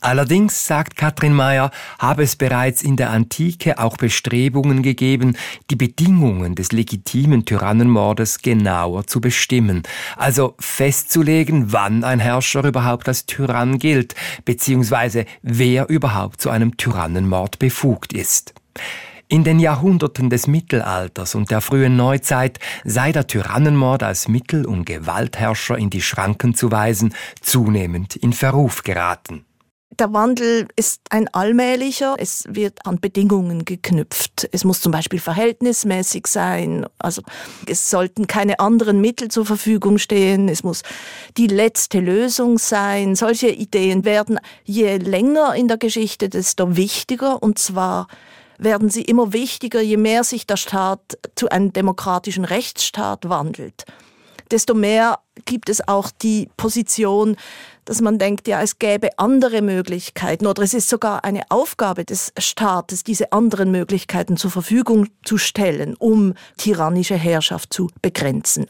[0.06, 5.36] Allerdings, sagt Katrin Mayer, habe es bereits in der Antike auch Bestrebungen gegeben,
[5.72, 9.82] die Bedingungen des legitimen Tyrannenmordes genauer zu bestimmen,
[10.16, 14.14] also festzulegen, wann ein Herrscher überhaupt als Tyrann gilt,
[14.46, 18.54] beziehungsweise wer überhaupt zu einem Tyrannenmord befugt ist.
[19.28, 24.86] In den Jahrhunderten des Mittelalters und der frühen Neuzeit sei der Tyrannenmord als Mittel, um
[24.86, 29.46] Gewaltherrscher in die Schranken zu weisen, zunehmend in Verruf geraten.
[29.92, 32.16] Der Wandel ist ein allmählicher.
[32.18, 34.50] Es wird an Bedingungen geknüpft.
[34.52, 36.86] Es muss zum Beispiel verhältnismäßig sein.
[37.00, 37.22] Also
[37.66, 40.50] es sollten keine anderen Mittel zur Verfügung stehen.
[40.50, 40.82] Es muss
[41.38, 43.16] die letzte Lösung sein.
[43.16, 47.42] Solche Ideen werden je länger in der Geschichte, desto wichtiger.
[47.42, 48.08] Und zwar
[48.58, 53.86] werden sie immer wichtiger, je mehr sich der Staat zu einem demokratischen Rechtsstaat wandelt.
[54.52, 57.36] Desto mehr gibt es auch die Position,
[57.86, 62.34] dass man denkt, ja, es gäbe andere Möglichkeiten oder es ist sogar eine Aufgabe des
[62.38, 68.68] Staates, diese anderen Möglichkeiten zur Verfügung zu stellen, um tyrannische Herrschaft zu begrenzen.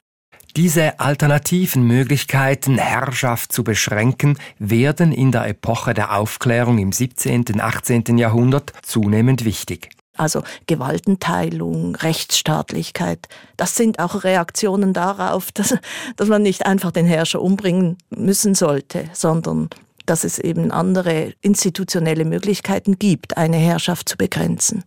[0.55, 7.43] Diese alternativen Möglichkeiten, Herrschaft zu beschränken, werden in der Epoche der Aufklärung im 17.
[7.53, 8.17] und 18.
[8.17, 9.89] Jahrhundert zunehmend wichtig.
[10.15, 15.75] Also Gewaltenteilung, Rechtsstaatlichkeit, das sind auch Reaktionen darauf, dass,
[16.15, 19.69] dass man nicht einfach den Herrscher umbringen müssen sollte, sondern
[20.05, 24.83] dass es eben andere institutionelle Möglichkeiten gibt, eine Herrschaft zu begrenzen.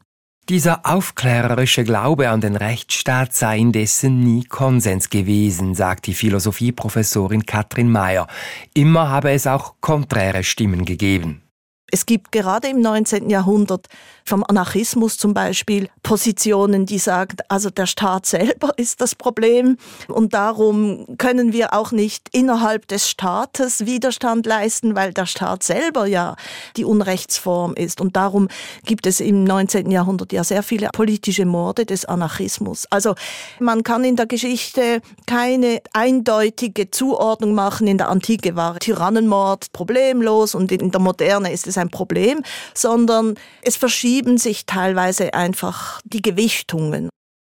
[0.48, 7.90] Dieser aufklärerische Glaube an den Rechtsstaat sei indessen nie Konsens gewesen, sagt die Philosophieprofessorin Katrin
[7.92, 8.26] Mayer.
[8.72, 11.42] Immer habe es auch konträre Stimmen gegeben.
[11.90, 13.30] Es gibt gerade im 19.
[13.30, 13.86] Jahrhundert
[14.24, 20.34] vom Anarchismus zum Beispiel Positionen, die sagen, also der Staat selber ist das Problem und
[20.34, 26.36] darum können wir auch nicht innerhalb des Staates Widerstand leisten, weil der Staat selber ja
[26.76, 28.02] die Unrechtsform ist.
[28.02, 28.48] Und darum
[28.84, 29.90] gibt es im 19.
[29.90, 32.86] Jahrhundert ja sehr viele politische Morde des Anarchismus.
[32.90, 33.14] Also
[33.60, 37.86] man kann in der Geschichte keine eindeutige Zuordnung machen.
[37.86, 42.42] In der Antike war Tyrannenmord problemlos und in der Moderne ist es ein Problem,
[42.74, 47.08] sondern es verschieben sich teilweise einfach die Gewichtungen.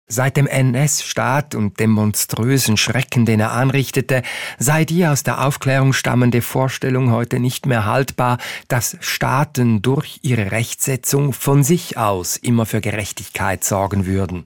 [0.07, 4.21] Seit dem NS-Staat und dem monströsen Schrecken, den er anrichtete,
[4.59, 10.51] sei die aus der Aufklärung stammende Vorstellung heute nicht mehr haltbar, dass Staaten durch ihre
[10.51, 14.45] Rechtsetzung von sich aus immer für Gerechtigkeit sorgen würden.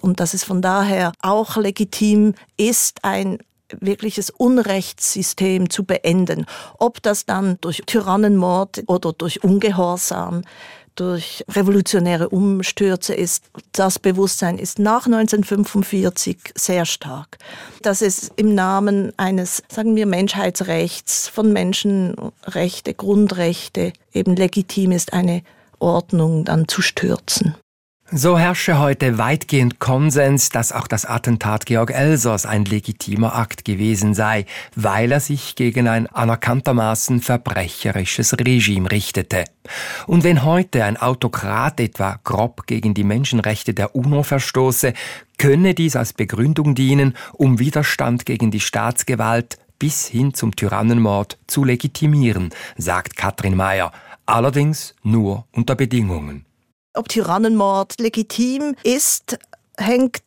[0.00, 3.38] Und dass es von daher auch legitim ist, ein
[3.80, 6.46] wirkliches Unrechtssystem zu beenden.
[6.78, 10.42] Ob das dann durch Tyrannenmord oder durch Ungehorsam,
[10.96, 17.38] durch revolutionäre Umstürze ist, das Bewusstsein ist nach 1945 sehr stark.
[17.82, 25.42] Dass es im Namen eines, sagen wir, Menschheitsrechts, von Menschenrechte, Grundrechte eben legitim ist, eine
[25.78, 27.54] Ordnung dann zu stürzen.
[28.12, 34.14] So herrsche heute weitgehend Konsens, dass auch das Attentat Georg Elsers ein legitimer Akt gewesen
[34.14, 39.42] sei, weil er sich gegen ein anerkanntermaßen verbrecherisches Regime richtete.
[40.06, 44.92] Und wenn heute ein Autokrat etwa grob gegen die Menschenrechte der UNO verstoße,
[45.36, 51.64] könne dies als Begründung dienen, um Widerstand gegen die Staatsgewalt bis hin zum Tyrannenmord zu
[51.64, 53.90] legitimieren, sagt Katrin Mayer,
[54.26, 56.45] allerdings nur unter Bedingungen.
[56.96, 59.38] Ob Tyrannenmord legitim ist,
[59.76, 60.22] hängt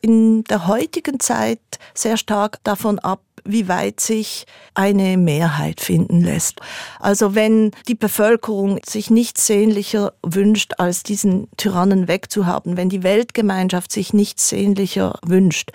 [0.00, 1.60] in der heutigen Zeit
[1.94, 6.60] sehr stark davon ab, wie weit sich eine Mehrheit finden lässt.
[7.00, 13.90] Also wenn die Bevölkerung sich nichts sehnlicher wünscht, als diesen Tyrannen wegzuhaben, wenn die Weltgemeinschaft
[13.90, 15.72] sich nichts sehnlicher wünscht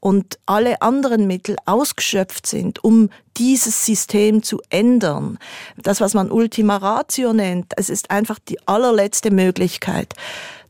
[0.00, 5.38] und alle anderen Mittel ausgeschöpft sind, um dieses System zu ändern.
[5.76, 10.14] Das, was man Ultima Ratio nennt, es ist einfach die allerletzte Möglichkeit.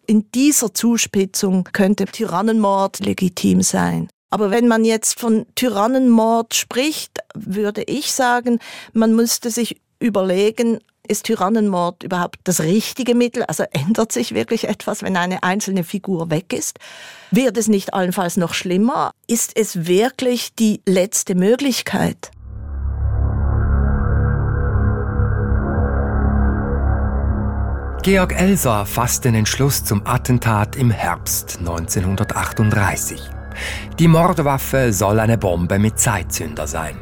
[0.06, 4.08] In dieser Zuspitzung könnte Tyrannenmord legitim sein.
[4.30, 8.58] Aber wenn man jetzt von Tyrannenmord spricht, würde ich sagen,
[8.92, 10.78] man müsste sich überlegen,
[11.10, 13.42] ist Tyrannenmord überhaupt das richtige Mittel?
[13.42, 16.78] Also ändert sich wirklich etwas, wenn eine einzelne Figur weg ist?
[17.32, 19.10] Wird es nicht allenfalls noch schlimmer?
[19.26, 22.30] Ist es wirklich die letzte Möglichkeit?
[28.02, 33.20] Georg Elser fasst den Entschluss zum Attentat im Herbst 1938.
[33.98, 36.96] Die Mordwaffe soll eine Bombe mit Zeitzünder sein.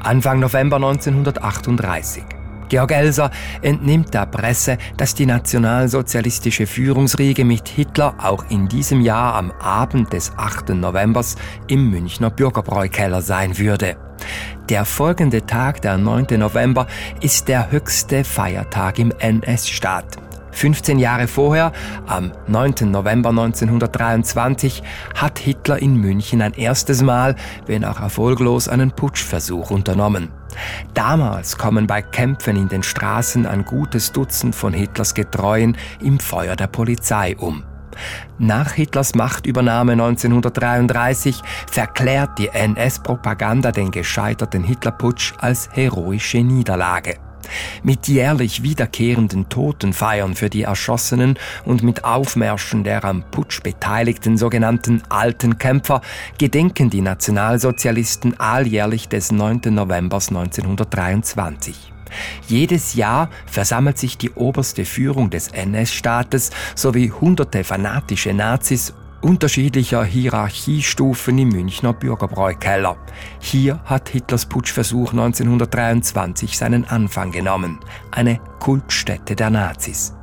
[0.00, 2.43] Anfang November 1938.
[2.68, 3.30] Georg Elser
[3.62, 10.12] entnimmt der Presse, dass die nationalsozialistische Führungsriege mit Hitler auch in diesem Jahr am Abend
[10.12, 10.70] des 8.
[10.70, 11.36] Novembers
[11.68, 13.96] im Münchner Bürgerbräukeller sein würde.
[14.68, 16.38] Der folgende Tag, der 9.
[16.38, 16.86] November,
[17.20, 20.23] ist der höchste Feiertag im NS-Staat.
[20.54, 21.72] 15 Jahre vorher,
[22.06, 22.90] am 9.
[22.90, 24.82] November 1923,
[25.14, 27.36] hat Hitler in München ein erstes Mal,
[27.66, 30.30] wenn auch erfolglos, einen Putschversuch unternommen.
[30.94, 36.56] Damals kommen bei Kämpfen in den Straßen ein gutes Dutzend von Hitlers Getreuen im Feuer
[36.56, 37.64] der Polizei um.
[38.38, 41.40] Nach Hitlers Machtübernahme 1933
[41.70, 47.16] verklärt die NS-Propaganda den gescheiterten Hitlerputsch als heroische Niederlage.
[47.82, 55.02] Mit jährlich wiederkehrenden Totenfeiern für die Erschossenen und mit Aufmärschen der am Putsch beteiligten sogenannten
[55.08, 56.00] alten Kämpfer
[56.38, 59.60] gedenken die Nationalsozialisten alljährlich des 9.
[59.70, 61.92] November 1923.
[62.46, 71.38] Jedes Jahr versammelt sich die oberste Führung des NS-Staates sowie hunderte fanatische Nazis unterschiedlicher Hierarchiestufen
[71.38, 72.98] im Münchner Bürgerbräukeller.
[73.40, 77.80] Hier hat Hitlers Putschversuch 1923 seinen Anfang genommen.
[78.10, 80.14] Eine Kultstätte der Nazis.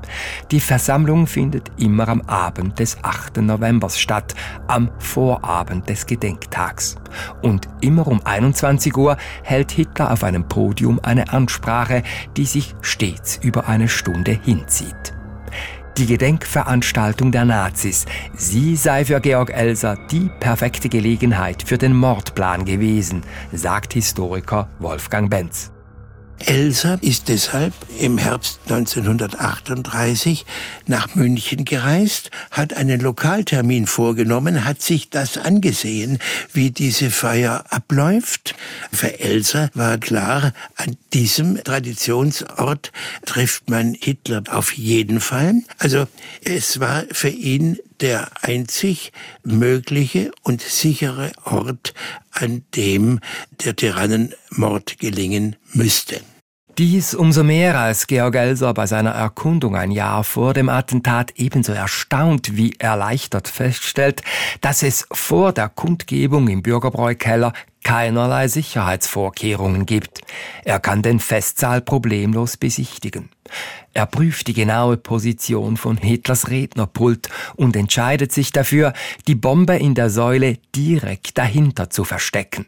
[0.51, 3.37] Die Versammlung findet immer am Abend des 8.
[3.37, 4.35] November statt,
[4.67, 6.95] am Vorabend des Gedenktags.
[7.41, 12.03] Und immer um 21 Uhr hält Hitler auf einem Podium eine Ansprache,
[12.37, 15.13] die sich stets über eine Stunde hinzieht
[15.97, 18.05] die Gedenkveranstaltung der Nazis.
[18.35, 25.29] Sie sei für Georg Elser die perfekte Gelegenheit für den Mordplan gewesen, sagt Historiker Wolfgang
[25.29, 25.70] Benz.
[26.47, 30.45] Elsa ist deshalb im Herbst 1938
[30.87, 36.19] nach München gereist, hat einen Lokaltermin vorgenommen, hat sich das angesehen,
[36.53, 38.55] wie diese Feier abläuft.
[38.91, 42.91] Für Elsa war klar, an diesem Traditionsort
[43.25, 45.55] trifft man Hitler auf jeden Fall.
[45.77, 46.07] Also
[46.43, 49.11] es war für ihn der einzig
[49.43, 51.93] mögliche und sichere Ort,
[52.31, 53.19] an dem
[53.63, 56.21] der Tyrannenmord gelingen müsste.
[56.81, 61.73] Dies umso mehr, als Georg Elser bei seiner Erkundung ein Jahr vor dem Attentat ebenso
[61.73, 64.23] erstaunt wie erleichtert feststellt,
[64.61, 70.21] dass es vor der Kundgebung im Bürgerbräukeller keinerlei Sicherheitsvorkehrungen gibt.
[70.65, 73.29] Er kann den Festsaal problemlos besichtigen.
[73.93, 78.93] Er prüft die genaue Position von Hitlers Rednerpult und entscheidet sich dafür,
[79.27, 82.65] die Bombe in der Säule direkt dahinter zu verstecken.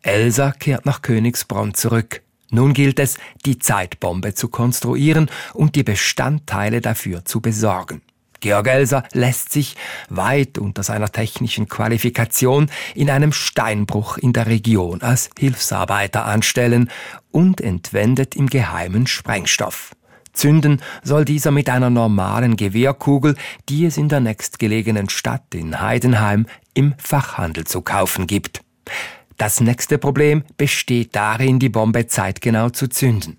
[0.00, 2.22] Elsa kehrt nach Königsbronn zurück.
[2.50, 8.02] Nun gilt es, die Zeitbombe zu konstruieren und die Bestandteile dafür zu besorgen.
[8.40, 9.76] Georg Elser lässt sich,
[10.08, 16.90] weit unter seiner technischen Qualifikation, in einem Steinbruch in der Region als Hilfsarbeiter anstellen
[17.30, 19.96] und entwendet im Geheimen Sprengstoff.
[20.32, 23.36] Zünden soll dieser mit einer normalen Gewehrkugel,
[23.68, 28.62] die es in der nächstgelegenen Stadt in Heidenheim im Fachhandel zu kaufen gibt.
[29.36, 33.38] Das nächste Problem besteht darin, die Bombe zeitgenau zu zünden.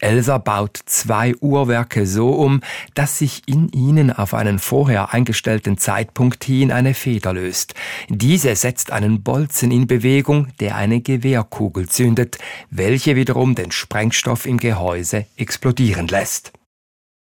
[0.00, 2.60] Elsa baut zwei Uhrwerke so um,
[2.94, 7.74] dass sich in ihnen auf einen vorher eingestellten Zeitpunkt hin eine Feder löst.
[8.08, 12.38] Diese setzt einen Bolzen in Bewegung, der eine Gewehrkugel zündet,
[12.70, 16.52] welche wiederum den Sprengstoff im Gehäuse explodieren lässt.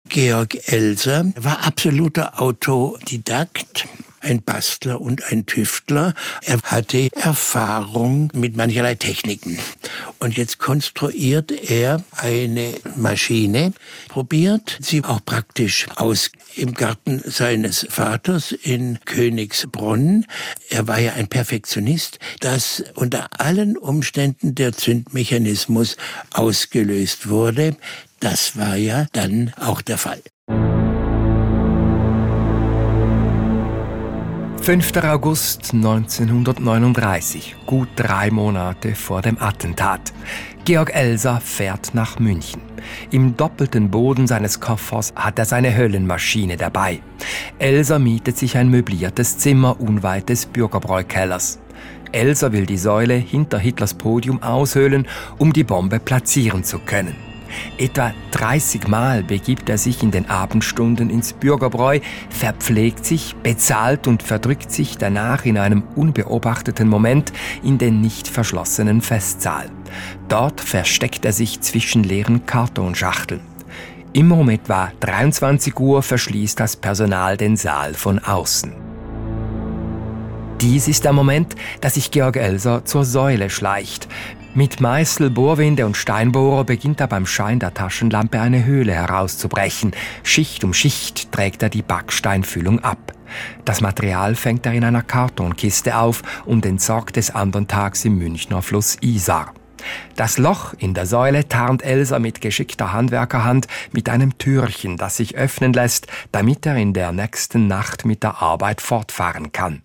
[0.08, 3.86] Georg Elser war absoluter Autodidakt
[4.24, 6.14] ein Bastler und ein Tüftler.
[6.42, 9.58] Er hatte Erfahrung mit mancherlei Techniken.
[10.18, 13.72] Und jetzt konstruiert er eine Maschine,
[14.08, 20.26] probiert sie auch praktisch aus im Garten seines Vaters in Königsbronn.
[20.70, 25.96] Er war ja ein Perfektionist, dass unter allen Umständen der Zündmechanismus
[26.32, 27.76] ausgelöst wurde.
[28.20, 30.22] Das war ja dann auch der Fall.
[34.64, 34.96] 5.
[35.04, 40.14] August 1939, gut drei Monate vor dem Attentat.
[40.64, 42.62] Georg Elser fährt nach München.
[43.10, 47.02] Im doppelten Boden seines Koffers hat er seine Höllenmaschine dabei.
[47.58, 51.58] Elsa mietet sich ein möbliertes Zimmer unweit des Bürgerbräukellers.
[52.12, 55.06] Elsa will die Säule hinter Hitlers Podium aushöhlen,
[55.36, 57.33] um die Bombe platzieren zu können.
[57.78, 62.00] Etwa 30 Mal begibt er sich in den Abendstunden ins Bürgerbräu,
[62.30, 67.32] verpflegt sich, bezahlt und verdrückt sich danach in einem unbeobachteten Moment
[67.62, 69.70] in den nicht verschlossenen Festsaal.
[70.28, 73.40] Dort versteckt er sich zwischen leeren Kartonschachteln.
[74.12, 78.72] Immer um etwa 23 Uhr verschließt das Personal den Saal von außen.
[80.60, 84.08] Dies ist der Moment, dass sich Georg Elser zur Säule schleicht.
[84.56, 89.90] Mit Meißel, Bohrwinde und Steinbohrer beginnt er beim Schein der Taschenlampe eine Höhle herauszubrechen.
[90.22, 93.14] Schicht um Schicht trägt er die Backsteinfüllung ab.
[93.64, 98.62] Das Material fängt er in einer Kartonkiste auf und entsorgt es andern Tags im Münchner
[98.62, 99.52] Fluss Isar.
[100.14, 105.34] Das Loch in der Säule tarnt Elsa mit geschickter Handwerkerhand mit einem Türchen, das sich
[105.34, 109.82] öffnen lässt, damit er in der nächsten Nacht mit der Arbeit fortfahren kann.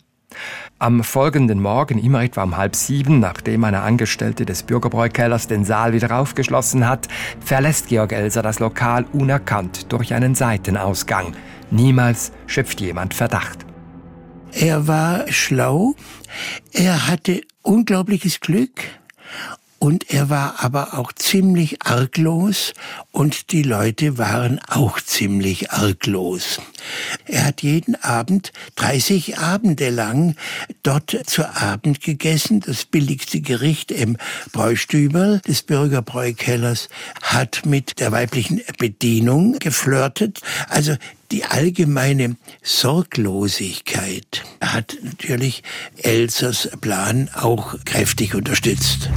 [0.82, 5.92] Am folgenden Morgen, immer etwa um halb sieben, nachdem eine Angestellte des Bürgerbräukellers den Saal
[5.92, 7.10] wieder aufgeschlossen hat,
[7.42, 11.36] verlässt Georg Elser das Lokal unerkannt durch einen Seitenausgang.
[11.70, 13.66] Niemals schöpft jemand Verdacht.
[14.54, 15.96] Er war schlau,
[16.72, 18.80] er hatte unglaubliches Glück
[19.80, 22.74] und er war aber auch ziemlich arglos
[23.12, 26.60] und die Leute waren auch ziemlich arglos.
[27.26, 30.36] Er hat jeden Abend 30 Abende lang
[30.84, 32.60] dort zu Abend gegessen.
[32.60, 34.18] Das billigste Gericht im
[34.52, 36.90] Bräustüberl des Bürgerbräukellers
[37.22, 40.42] hat mit der weiblichen Bedienung geflirtet.
[40.68, 40.96] Also
[41.32, 45.64] die allgemeine Sorglosigkeit hat natürlich
[45.98, 49.10] Elsers Plan auch kräftig unterstützt.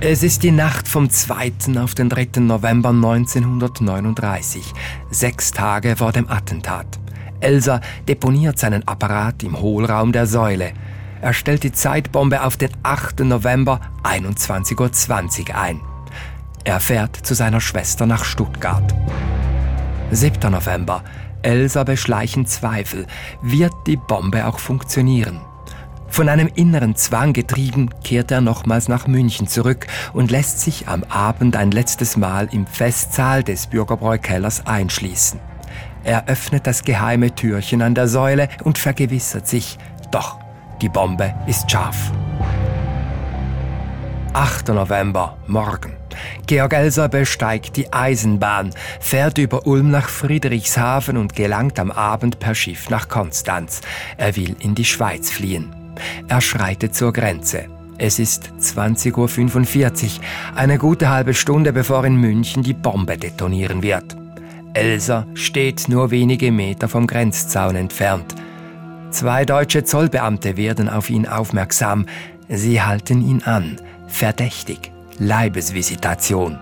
[0.00, 1.80] Es ist die Nacht vom 2.
[1.82, 2.38] auf den 3.
[2.38, 4.72] November 1939,
[5.10, 7.00] sechs Tage vor dem Attentat.
[7.40, 10.70] Elsa deponiert seinen Apparat im Hohlraum der Säule.
[11.20, 13.20] Er stellt die Zeitbombe auf den 8.
[13.20, 15.80] November 21.20 Uhr ein.
[16.62, 18.94] Er fährt zu seiner Schwester nach Stuttgart.
[20.12, 20.52] 7.
[20.52, 21.02] November.
[21.42, 23.08] Elsa beschleichen Zweifel.
[23.42, 25.40] Wird die Bombe auch funktionieren?
[26.08, 31.04] Von einem inneren Zwang getrieben, kehrt er nochmals nach München zurück und lässt sich am
[31.04, 35.38] Abend ein letztes Mal im Festsaal des Bürgerbräukellers einschließen.
[36.04, 39.78] Er öffnet das geheime Türchen an der Säule und vergewissert sich,
[40.10, 40.38] doch,
[40.80, 42.12] die Bombe ist scharf.
[44.32, 44.68] 8.
[44.68, 45.92] November, morgen.
[46.46, 52.54] Georg Elser besteigt die Eisenbahn, fährt über Ulm nach Friedrichshafen und gelangt am Abend per
[52.54, 53.80] Schiff nach Konstanz.
[54.16, 55.77] Er will in die Schweiz fliehen.
[56.28, 57.66] Er schreitet zur Grenze.
[57.98, 60.24] Es ist 20.45 Uhr,
[60.54, 64.16] eine gute halbe Stunde bevor in München die Bombe detonieren wird.
[64.72, 68.34] Elsa steht nur wenige Meter vom Grenzzaun entfernt.
[69.10, 72.06] Zwei deutsche Zollbeamte werden auf ihn aufmerksam.
[72.48, 73.80] Sie halten ihn an.
[74.06, 74.92] Verdächtig.
[75.18, 76.58] Leibesvisitation.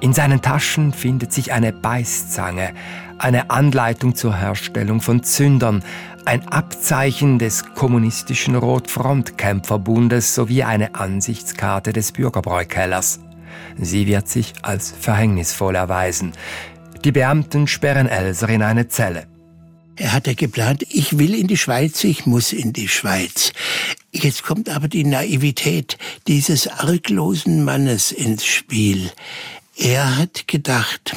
[0.00, 2.72] In seinen Taschen findet sich eine Beißzange,
[3.18, 5.82] eine Anleitung zur Herstellung von Zündern,
[6.24, 13.20] ein Abzeichen des kommunistischen Rotfrontkämpferbundes sowie eine Ansichtskarte des Bürgerbräukellers.
[13.78, 16.32] Sie wird sich als verhängnisvoll erweisen.
[17.04, 19.26] Die Beamten sperren Elser in eine Zelle.
[19.96, 23.52] Er hatte geplant, ich will in die Schweiz, ich muss in die Schweiz.
[24.10, 25.98] Jetzt kommt aber die Naivität
[26.28, 29.10] dieses arglosen Mannes ins Spiel.
[29.76, 31.16] Er hat gedacht,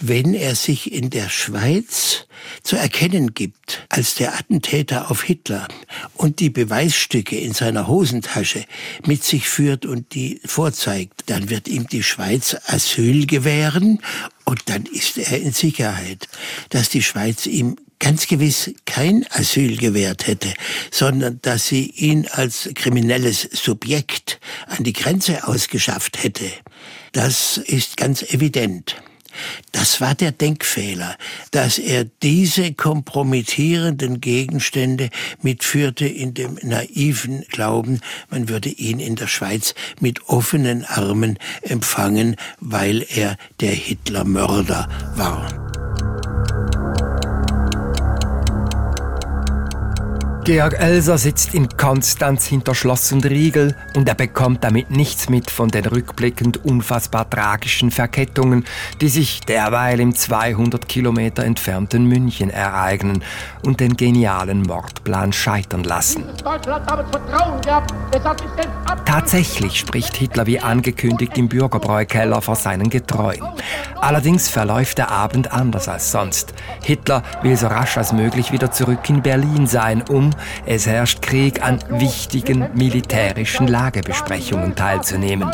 [0.00, 2.26] wenn er sich in der Schweiz
[2.62, 5.66] zu erkennen gibt als der Attentäter auf Hitler
[6.12, 8.66] und die Beweisstücke in seiner Hosentasche
[9.06, 14.02] mit sich führt und die vorzeigt, dann wird ihm die Schweiz Asyl gewähren
[14.44, 16.28] und dann ist er in Sicherheit.
[16.68, 20.52] Dass die Schweiz ihm ganz gewiss kein Asyl gewährt hätte,
[20.90, 26.50] sondern dass sie ihn als kriminelles Subjekt an die Grenze ausgeschafft hätte.
[27.12, 28.96] Das ist ganz evident.
[29.72, 31.16] Das war der Denkfehler,
[31.50, 35.10] dass er diese kompromittierenden Gegenstände
[35.42, 42.36] mitführte in dem naiven Glauben, man würde ihn in der Schweiz mit offenen Armen empfangen,
[42.60, 45.73] weil er der Hitlermörder war.
[50.44, 55.50] Georg Elser sitzt in Konstanz hinter Schloss und Riegel und er bekommt damit nichts mit
[55.50, 58.66] von den rückblickend unfassbar tragischen Verkettungen,
[59.00, 63.24] die sich derweil im 200 Kilometer entfernten München ereignen
[63.64, 66.24] und den genialen Mordplan scheitern lassen.
[69.06, 73.42] Tatsächlich spricht Hitler wie angekündigt im Bürgerbräukeller vor seinen Getreuen.
[73.98, 76.52] Allerdings verläuft der Abend anders als sonst.
[76.82, 80.33] Hitler will so rasch als möglich wieder zurück in Berlin sein, um
[80.66, 85.50] es herrscht Krieg an wichtigen militärischen Lagebesprechungen teilzunehmen.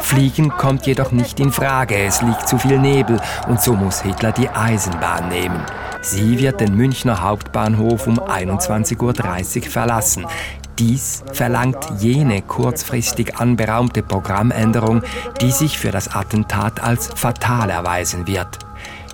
[0.00, 4.32] Fliegen kommt jedoch nicht in Frage, es liegt zu viel Nebel und so muss Hitler
[4.32, 5.60] die Eisenbahn nehmen.
[6.02, 10.26] Sie wird den Münchner Hauptbahnhof um 21.30 Uhr verlassen.
[10.78, 15.02] Dies verlangt jene kurzfristig anberaumte Programmänderung,
[15.40, 18.58] die sich für das Attentat als fatal erweisen wird.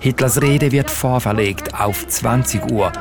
[0.01, 2.91] Hitlers Rede wird vorverlegt auf 20 Uhr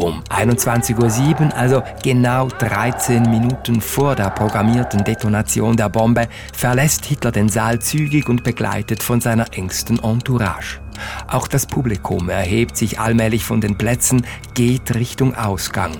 [0.00, 7.32] um 21.07 Uhr, also genau 13 Minuten vor der programmierten Detonation der Bombe, verlässt Hitler
[7.32, 10.80] den Saal zügig und begleitet von seiner engsten Entourage.
[11.28, 15.92] Auch das Publikum erhebt sich allmählich von den Plätzen, geht Richtung Ausgang.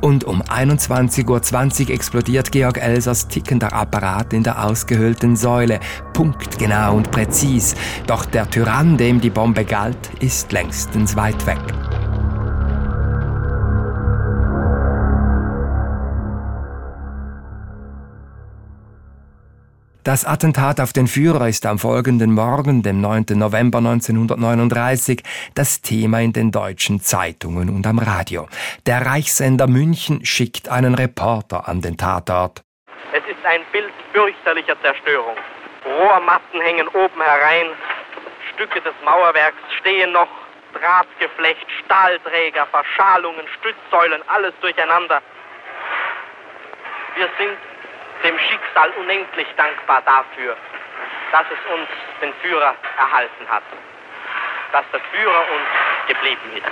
[0.00, 5.80] Und um 21.20 Uhr explodiert Georg Elsers tickender Apparat in der ausgehöhlten Säule.
[6.12, 7.74] Punktgenau und präzis.
[8.06, 11.58] Doch der Tyrann, dem die Bombe galt, ist längstens weit weg.
[20.04, 23.24] Das Attentat auf den Führer ist am folgenden Morgen, dem 9.
[23.36, 25.22] November 1939,
[25.54, 28.46] das Thema in den deutschen Zeitungen und am Radio.
[28.84, 32.60] Der Reichssender München schickt einen Reporter an den Tatort.
[33.14, 35.36] Es ist ein Bild fürchterlicher Zerstörung.
[35.86, 37.68] Rohrmatten hängen oben herein,
[38.52, 40.28] Stücke des Mauerwerks stehen noch,
[40.74, 45.22] Drahtgeflecht, Stahlträger, Verschalungen, Stützsäulen, alles durcheinander.
[47.16, 47.56] Wir sind
[48.22, 50.56] dem Schicksal unendlich dankbar dafür,
[51.32, 51.88] dass es uns
[52.20, 53.62] den Führer erhalten hat,
[54.72, 56.66] dass der Führer uns geblieben ist.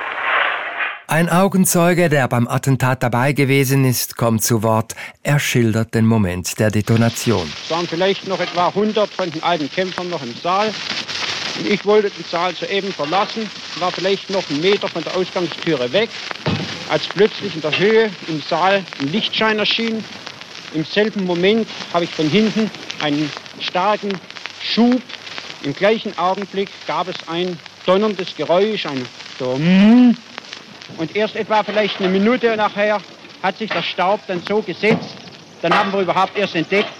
[1.08, 4.94] Ein Augenzeuge, der beim Attentat dabei gewesen ist, kommt zu Wort.
[5.22, 7.52] Er schildert den Moment der Detonation.
[7.64, 10.68] Es waren vielleicht noch etwa 100 von den alten Kämpfern noch im Saal.
[11.58, 15.92] Und ich wollte den Saal soeben verlassen, war vielleicht noch einen Meter von der Ausgangstüre
[15.92, 16.08] weg,
[16.88, 20.02] als plötzlich in der Höhe im Saal ein Lichtschein erschien
[20.74, 22.70] im selben Moment habe ich von hinten
[23.02, 24.12] einen starken
[24.62, 25.00] Schub.
[25.62, 29.06] Im gleichen Augenblick gab es ein donnerndes Geräusch, ein
[29.38, 29.58] so
[30.98, 33.00] und erst etwa vielleicht eine Minute nachher
[33.42, 35.16] hat sich der Staub dann so gesetzt,
[35.62, 36.92] dann haben wir überhaupt erst entdeckt,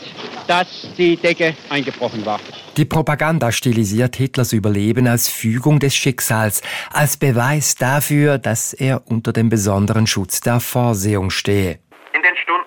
[0.47, 2.41] dass die Decke eingebrochen war.
[2.77, 9.33] Die Propaganda stilisiert Hitlers Überleben als Fügung des Schicksals, als Beweis dafür, dass er unter
[9.33, 11.79] dem besonderen Schutz der Vorsehung stehe.
[12.15, 12.62] In den Stunden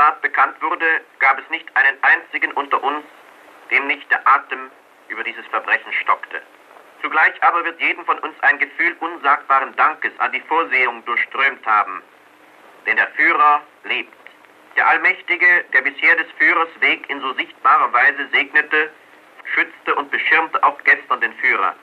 [0.00, 3.04] Attentat bekannt wurde, gab es nicht einen einzigen unter uns,
[3.70, 4.70] dem nicht der Atem
[5.08, 6.40] über dieses Verbrechen stockte.
[7.02, 12.02] Zugleich aber wird jeden von uns ein Gefühl unsagbaren Dankes an die Vorsehung durchströmt haben.
[12.86, 14.12] Denn der Führer lebt.
[14.76, 18.90] Der Allmächtige, der bisher des Führers Weg in so sichtbarer Weise segnete,
[19.54, 21.74] schützte und beschirmte auch gestern den Führer.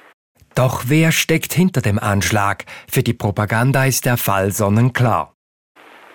[0.56, 2.66] Doch wer steckt hinter dem Anschlag?
[2.90, 5.34] Für die Propaganda ist der Fall sonnenklar.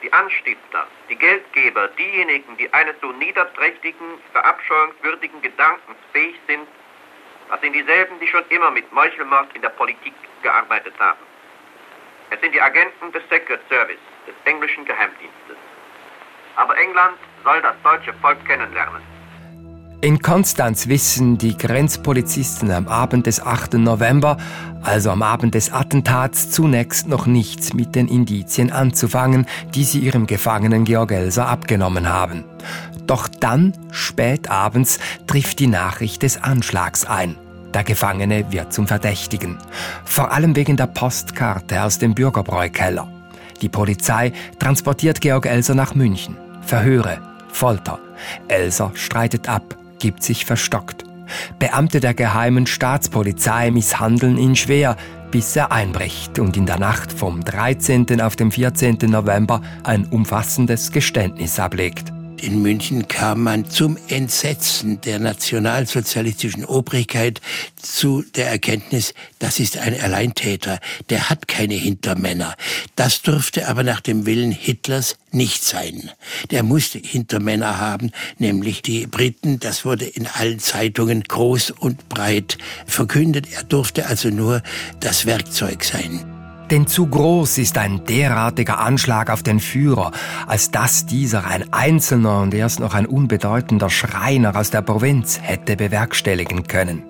[0.03, 6.67] Die Anstifter, die Geldgeber, diejenigen, die eines so niederträchtigen, verabscheuungswürdigen Gedankens fähig sind,
[7.51, 11.21] das sind dieselben, die schon immer mit Meuchelmord in der Politik gearbeitet haben.
[12.31, 15.59] Es sind die Agenten des Secret Service, des englischen Geheimdienstes.
[16.57, 19.12] Aber England soll das deutsche Volk kennenlernen.
[20.05, 23.75] In Konstanz wissen die Grenzpolizisten am Abend des 8.
[23.75, 24.37] November,
[24.83, 29.47] also am Abend des Attentats, zunächst noch nichts mit den Indizien anzufangen,
[29.77, 32.43] die sie ihrem Gefangenen Georg Elser abgenommen haben.
[33.07, 34.99] Doch dann, spät abends,
[35.29, 37.37] trifft die Nachricht des Anschlags ein.
[37.73, 39.57] Der Gefangene wird zum Verdächtigen.
[40.05, 43.07] Vor allem wegen der Postkarte aus dem Bürgerbräukeller.
[43.61, 46.37] Die Polizei transportiert Georg Elser nach München.
[46.61, 47.19] Verhöre,
[47.53, 48.01] Folter.
[48.49, 51.05] Elser streitet ab gibt sich verstockt.
[51.61, 54.97] Beamte der geheimen Staatspolizei misshandeln ihn schwer,
[55.31, 58.21] bis er einbricht und in der Nacht vom 13.
[58.21, 58.99] auf den 14.
[59.03, 67.41] November ein umfassendes Geständnis ablegt in München kam man zum Entsetzen der nationalsozialistischen Obrigkeit
[67.81, 72.55] zu der Erkenntnis, das ist ein Alleintäter, der hat keine Hintermänner.
[72.97, 76.11] Das durfte aber nach dem Willen Hitlers nicht sein.
[76.51, 79.61] Der musste Hintermänner haben, nämlich die Briten.
[79.61, 83.47] Das wurde in allen Zeitungen groß und breit verkündet.
[83.53, 84.63] Er durfte also nur
[85.01, 86.32] das Werkzeug sein.
[86.73, 90.11] Denn zu groß ist ein derartiger Anschlag auf den Führer,
[90.47, 95.77] als dass dieser ein einzelner und erst noch ein unbedeutender Schreiner aus der Provinz hätte
[95.77, 97.03] bewerkstelligen können.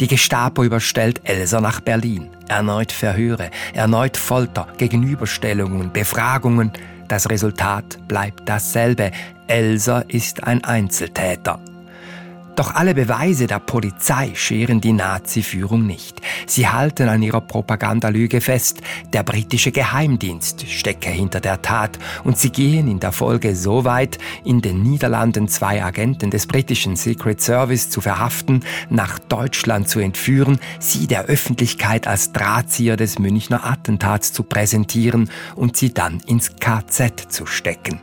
[0.00, 2.30] Die Gestapo überstellt Elsa nach Berlin.
[2.48, 6.72] Erneut Verhöre, erneut Folter, Gegenüberstellungen, Befragungen.
[7.06, 9.10] Das Resultat bleibt dasselbe.
[9.46, 11.60] Elsa ist ein Einzeltäter.
[12.56, 16.22] Doch alle Beweise der Polizei scheren die Nazi-Führung nicht.
[16.46, 18.80] Sie halten an ihrer Propagandalüge fest,
[19.12, 24.16] der britische Geheimdienst stecke hinter der Tat und sie gehen in der Folge so weit,
[24.42, 30.58] in den Niederlanden zwei Agenten des britischen Secret Service zu verhaften, nach Deutschland zu entführen,
[30.80, 37.30] sie der Öffentlichkeit als Drahtzieher des Münchner Attentats zu präsentieren und sie dann ins KZ
[37.30, 38.00] zu stecken.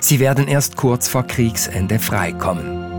[0.00, 2.89] Sie werden erst kurz vor Kriegsende freikommen.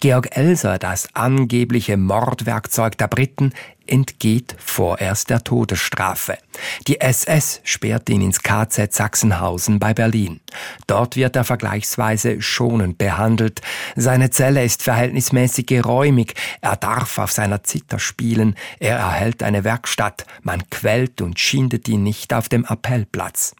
[0.00, 3.52] Georg Elser, das angebliche Mordwerkzeug der Briten,
[3.84, 6.38] entgeht vorerst der Todesstrafe.
[6.86, 10.38] Die SS sperrt ihn ins KZ Sachsenhausen bei Berlin.
[10.86, 13.60] Dort wird er vergleichsweise schonend behandelt.
[13.96, 16.34] Seine Zelle ist verhältnismäßig geräumig.
[16.60, 18.54] Er darf auf seiner Zither spielen.
[18.78, 20.26] Er erhält eine Werkstatt.
[20.42, 23.56] Man quält und schindet ihn nicht auf dem Appellplatz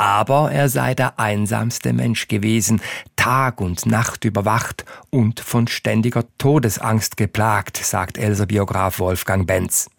[0.00, 2.80] aber er sei der einsamste Mensch gewesen,
[3.16, 9.90] Tag und Nacht überwacht und von ständiger Todesangst geplagt, sagt Elser-Biograf Wolfgang Benz.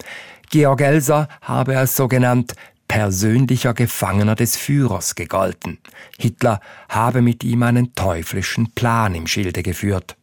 [0.50, 2.54] Georg Elser habe als sogenannt
[2.88, 5.78] persönlicher Gefangener des Führers gegolten.
[6.18, 10.16] Hitler habe mit ihm einen teuflischen Plan im Schilde geführt.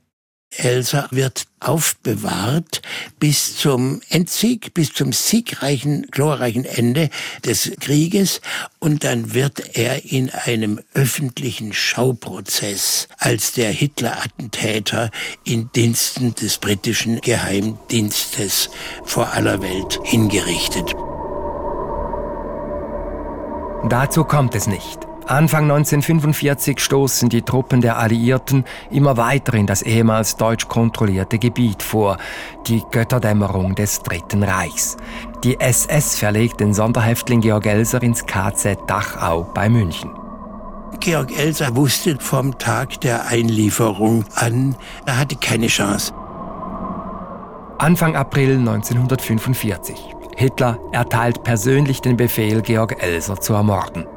[0.57, 2.81] Elsa wird aufbewahrt
[3.19, 7.09] bis zum Endsieg, bis zum siegreichen, glorreichen Ende
[7.45, 8.41] des Krieges
[8.79, 15.11] und dann wird er in einem öffentlichen Schauprozess als der Hitler-Attentäter
[15.43, 18.69] in Diensten des britischen Geheimdienstes
[19.03, 20.95] vor aller Welt hingerichtet.
[23.87, 25.08] Dazu kommt es nicht.
[25.29, 31.83] Anfang 1945 stoßen die Truppen der Alliierten immer weiter in das ehemals deutsch kontrollierte Gebiet
[31.83, 32.17] vor,
[32.65, 34.97] die Götterdämmerung des Dritten Reichs.
[35.43, 40.09] Die SS verlegt den Sonderhäftling Georg Elser ins KZ Dachau bei München.
[40.99, 44.75] Georg Elser wusste vom Tag der Einlieferung an,
[45.05, 46.11] er hatte keine Chance.
[47.77, 50.15] Anfang April 1945.
[50.35, 54.07] Hitler erteilt persönlich den Befehl, Georg Elser zu ermorden.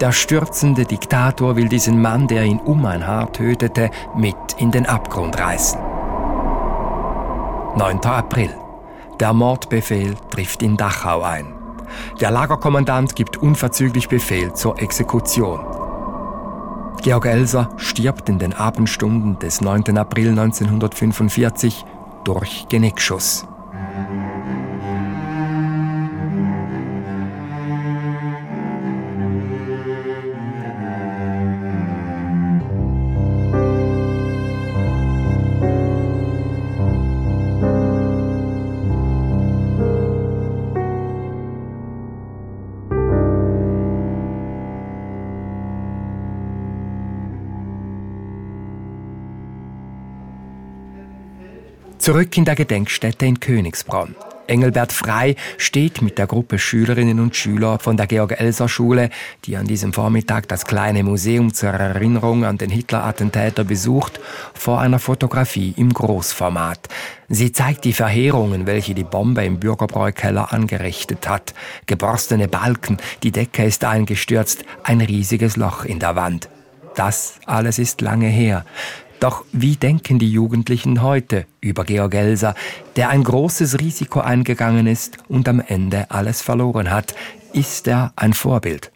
[0.00, 4.86] Der stürzende Diktator will diesen Mann, der ihn um ein Haar tötete, mit in den
[4.86, 5.80] Abgrund reißen.
[7.76, 8.04] 9.
[8.04, 8.54] April.
[9.20, 11.54] Der Mordbefehl trifft in Dachau ein.
[12.20, 15.60] Der Lagerkommandant gibt unverzüglich Befehl zur Exekution.
[17.02, 19.96] Georg Elser stirbt in den Abendstunden des 9.
[19.96, 21.84] April 1945
[22.24, 23.46] durch Genickschuss.
[52.08, 54.14] Zurück in der Gedenkstätte in Königsbronn.
[54.46, 59.10] Engelbert Frei steht mit der Gruppe Schülerinnen und Schüler von der Georg-Elser-Schule,
[59.44, 64.20] die an diesem Vormittag das kleine Museum zur Erinnerung an den Hitler-Attentäter besucht,
[64.54, 66.88] vor einer Fotografie im Großformat.
[67.28, 71.52] Sie zeigt die Verheerungen, welche die Bombe im Bürgerbräukeller angerichtet hat.
[71.84, 76.48] Geborstene Balken, die Decke ist eingestürzt, ein riesiges Loch in der Wand.
[76.94, 78.64] Das alles ist lange her.
[79.20, 82.54] Doch wie denken die Jugendlichen heute über Georg Elser,
[82.94, 87.14] der ein großes Risiko eingegangen ist und am Ende alles verloren hat?
[87.52, 88.92] Ist er ein Vorbild?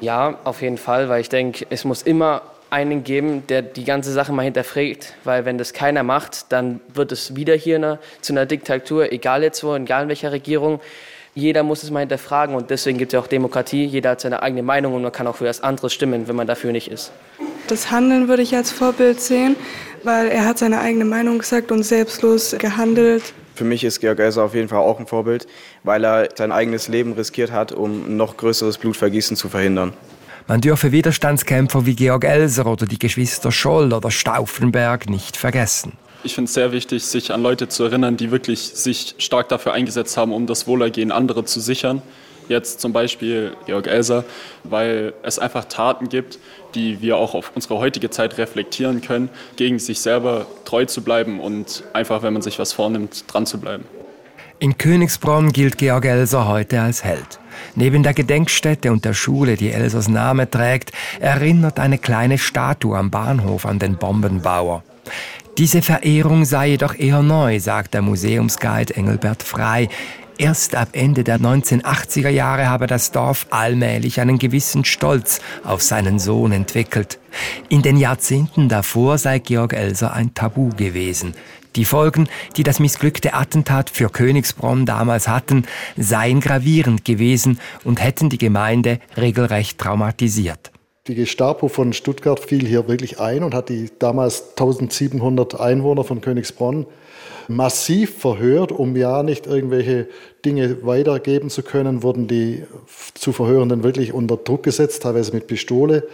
[0.00, 4.12] Ja, auf jeden Fall, weil ich denke, es muss immer einen geben, der die ganze
[4.12, 8.32] Sache mal hinterfragt, weil wenn das keiner macht, dann wird es wieder hier eine, zu
[8.32, 10.80] einer Diktatur, egal jetzt wo, egal in welcher Regierung.
[11.36, 13.84] Jeder muss es mal hinterfragen und deswegen gibt es ja auch Demokratie.
[13.84, 16.46] Jeder hat seine eigene Meinung und man kann auch für das andere stimmen, wenn man
[16.46, 17.12] dafür nicht ist.
[17.68, 19.54] Das Handeln würde ich als Vorbild sehen,
[20.02, 23.34] weil er hat seine eigene Meinung gesagt und selbstlos gehandelt.
[23.54, 25.46] Für mich ist Georg Elser auf jeden Fall auch ein Vorbild,
[25.82, 29.92] weil er sein eigenes Leben riskiert hat, um noch größeres Blutvergießen zu verhindern.
[30.46, 35.98] Man dürfe Widerstandskämpfer wie Georg Elser oder die Geschwister Scholl oder Stauffenberg nicht vergessen.
[36.26, 39.72] Ich finde es sehr wichtig, sich an Leute zu erinnern, die wirklich sich stark dafür
[39.72, 42.02] eingesetzt haben, um das Wohlergehen anderer zu sichern
[42.48, 44.24] Jetzt zum Beispiel Georg Elser,
[44.62, 46.38] weil es einfach Taten gibt,
[46.74, 51.40] die wir auch auf unsere heutige Zeit reflektieren können, gegen sich selber treu zu bleiben
[51.40, 53.84] und einfach, wenn man sich was vornimmt, dran zu bleiben.
[54.58, 57.40] In Königsbronn gilt Georg Elser heute als Held.
[57.74, 63.10] Neben der Gedenkstätte und der Schule, die Elsers Name trägt, erinnert eine kleine Statue am
[63.10, 64.82] Bahnhof an den Bombenbauer.
[65.58, 69.88] Diese Verehrung sei jedoch eher neu, sagt der Museumsguide Engelbert Frei.
[70.36, 76.18] Erst ab Ende der 1980er Jahre habe das Dorf allmählich einen gewissen Stolz auf seinen
[76.18, 77.18] Sohn entwickelt.
[77.70, 81.32] In den Jahrzehnten davor sei Georg Elser ein Tabu gewesen.
[81.74, 82.28] Die Folgen,
[82.58, 85.64] die das missglückte Attentat für Königsbronn damals hatten,
[85.96, 90.70] seien gravierend gewesen und hätten die Gemeinde regelrecht traumatisiert.
[91.08, 96.20] Die Gestapo von Stuttgart fiel hier wirklich ein und hat die damals 1700 Einwohner von
[96.20, 96.86] Königsbronn
[97.48, 100.08] massiv verhört, um ja nicht irgendwelche
[100.44, 102.64] Dinge weitergeben zu können, wurden die
[103.14, 106.08] zu Verhörenden wirklich unter Druck gesetzt, teilweise mit Pistole,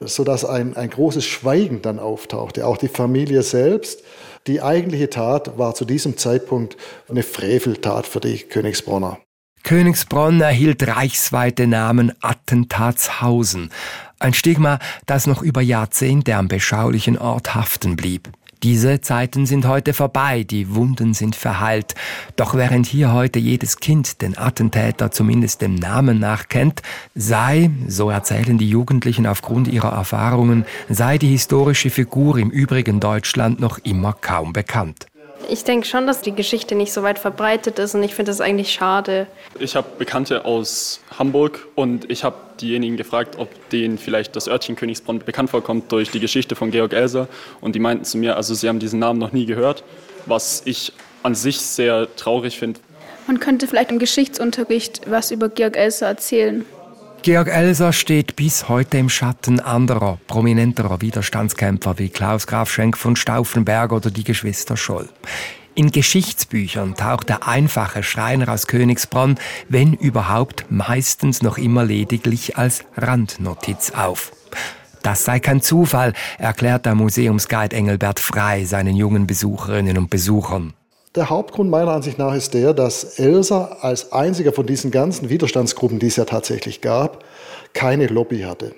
[0.00, 2.66] sodass ein, ein großes Schweigen dann auftauchte.
[2.66, 4.02] Auch die Familie selbst.
[4.46, 6.76] Die eigentliche Tat war zu diesem Zeitpunkt
[7.08, 9.18] eine Freveltat für die Königsbronner.
[9.64, 13.70] Königsbronn erhielt reichsweite Namen Attentatshausen,
[14.18, 18.28] ein Stigma, das noch über Jahrzehnte am beschaulichen Ort haften blieb.
[18.62, 21.94] Diese Zeiten sind heute vorbei, die Wunden sind verheilt.
[22.36, 26.82] Doch während hier heute jedes Kind den Attentäter zumindest dem Namen nach kennt,
[27.14, 33.60] sei, so erzählen die Jugendlichen aufgrund ihrer Erfahrungen, sei die historische Figur im übrigen Deutschland
[33.60, 35.06] noch immer kaum bekannt.
[35.48, 38.40] Ich denke schon, dass die Geschichte nicht so weit verbreitet ist und ich finde das
[38.40, 39.26] eigentlich schade.
[39.58, 44.76] Ich habe Bekannte aus Hamburg und ich habe diejenigen gefragt, ob denen vielleicht das Örtchen
[44.76, 47.28] Königsbronn bekannt vorkommt durch die Geschichte von Georg Elser
[47.60, 49.84] und die meinten zu mir, also sie haben diesen Namen noch nie gehört,
[50.26, 50.92] was ich
[51.22, 52.80] an sich sehr traurig finde.
[53.26, 56.64] Man könnte vielleicht im Geschichtsunterricht was über Georg Elser erzählen.
[57.24, 63.16] Georg Elser steht bis heute im Schatten anderer, prominenterer Widerstandskämpfer wie Klaus Graf Schenk von
[63.16, 65.08] Stauffenberg oder die Geschwister Scholl.
[65.74, 69.36] In Geschichtsbüchern taucht der einfache Schreiner aus Königsbronn,
[69.70, 74.30] wenn überhaupt, meistens noch immer lediglich als Randnotiz auf.
[75.02, 80.74] Das sei kein Zufall, erklärt der Museumsguide Engelbert Frei seinen jungen Besucherinnen und Besuchern.
[81.14, 86.00] Der Hauptgrund meiner Ansicht nach ist der, dass Elsa als einziger von diesen ganzen Widerstandsgruppen,
[86.00, 87.22] die es ja tatsächlich gab,
[87.72, 88.74] keine Lobby hatte.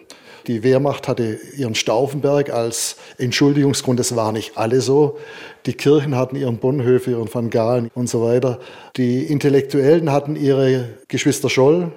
[0.46, 5.16] Die Wehrmacht hatte ihren Stauffenberg als Entschuldigungsgrund, es war nicht alle so.
[5.64, 8.60] Die Kirchen hatten ihren Bonhoeffer, ihren Van Gaalen und so weiter.
[8.98, 11.90] Die Intellektuellen hatten ihre Geschwister Scholl.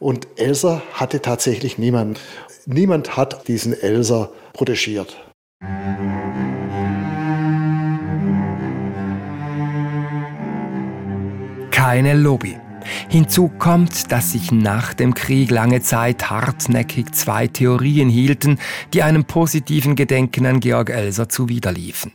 [0.00, 2.18] Und Elsa hatte tatsächlich niemand.
[2.66, 5.16] Niemand hat diesen Elsa protegiert.
[11.86, 12.56] Keine Lobby.
[13.08, 18.58] Hinzu kommt, dass sich nach dem Krieg lange Zeit hartnäckig zwei Theorien hielten,
[18.92, 22.10] die einem positiven Gedenken an Georg Elser zuwiderliefen.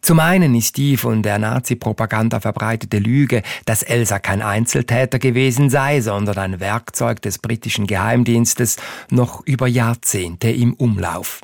[0.00, 6.00] Zum einen ist die von der Nazi-Propaganda verbreitete Lüge, dass Elsa kein Einzeltäter gewesen sei,
[6.00, 8.76] sondern ein Werkzeug des britischen Geheimdienstes,
[9.10, 11.40] noch über Jahrzehnte im Umlauf.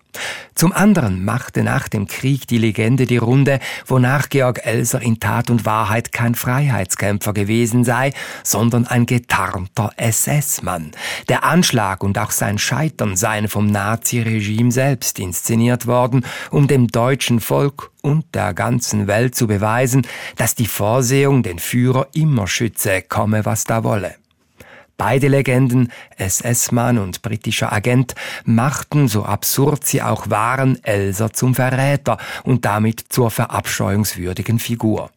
[0.54, 5.50] Zum anderen machte nach dem Krieg die Legende die Runde, wonach Georg Elser in Tat
[5.50, 8.12] und Wahrheit kein Freiheitskämpfer gewesen sei,
[8.44, 10.92] sondern ein getarnter SS-Mann.
[11.28, 17.40] Der Anschlag und auch sein Scheitern seien vom Naziregime selbst inszeniert worden, um dem deutschen
[17.40, 23.44] Volk und der ganzen Welt zu beweisen, dass die Vorsehung den Führer immer schütze, komme
[23.46, 24.16] was da wolle.
[24.98, 32.18] Beide Legenden, SS-Mann und britischer Agent, machten, so absurd sie auch waren, Elsa zum Verräter
[32.44, 35.10] und damit zur verabscheuungswürdigen Figur.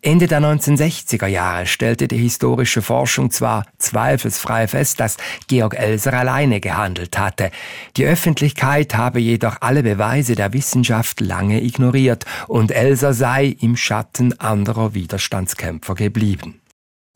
[0.00, 5.16] Ende der 1960er Jahre stellte die historische Forschung zwar zweifelsfrei fest, dass
[5.48, 7.50] Georg Elser alleine gehandelt hatte.
[7.96, 14.38] Die Öffentlichkeit habe jedoch alle Beweise der Wissenschaft lange ignoriert und Elser sei im Schatten
[14.38, 16.60] anderer Widerstandskämpfer geblieben.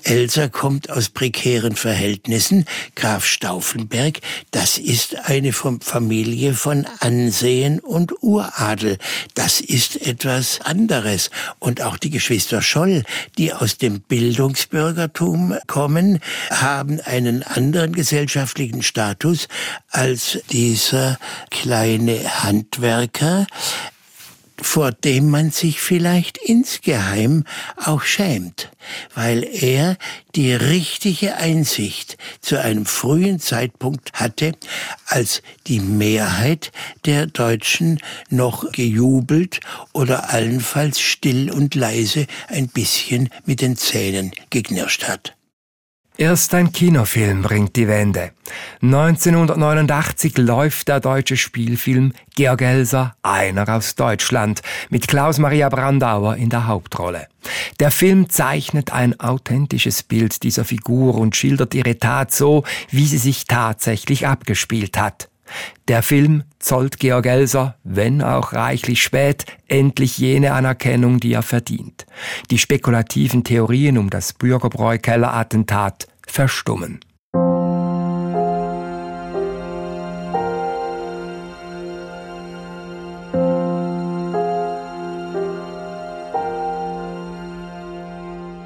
[0.05, 2.65] Elsa kommt aus prekären Verhältnissen.
[2.95, 8.99] Graf Stauffenberg, das ist eine Familie von Ansehen und Uradel.
[9.35, 11.31] Das ist etwas anderes.
[11.59, 13.05] Und auch die Geschwister Scholl,
[13.39, 19.49] die aus dem Bildungsbürgertum kommen, haben einen anderen gesellschaftlichen Status
[19.91, 21.19] als dieser
[21.51, 23.47] kleine Handwerker
[24.63, 27.45] vor dem man sich vielleicht insgeheim
[27.77, 28.71] auch schämt,
[29.15, 29.97] weil er
[30.35, 34.53] die richtige Einsicht zu einem frühen Zeitpunkt hatte,
[35.07, 36.73] als die Mehrheit
[37.05, 37.99] der Deutschen
[38.31, 39.61] noch gejubelt
[39.93, 45.35] oder allenfalls still und leise ein bisschen mit den Zähnen geknirscht hat.
[46.23, 48.31] Erst ein Kinofilm bringt die Wende.
[48.81, 56.69] 1989 läuft der deutsche Spielfilm Georg Elser, einer aus Deutschland, mit Klaus-Maria Brandauer in der
[56.69, 57.27] Hauptrolle.
[57.81, 62.63] Der Film zeichnet ein authentisches Bild dieser Figur und schildert ihre Tat so,
[62.93, 65.29] wie sie sich tatsächlich abgespielt hat.
[65.89, 72.07] Der Film zollt Georg Elser, wenn auch reichlich spät, endlich jene Anerkennung, die er verdient.
[72.53, 77.01] Die spekulativen Theorien um das Bürgerbräukeller-Attentat verstummen.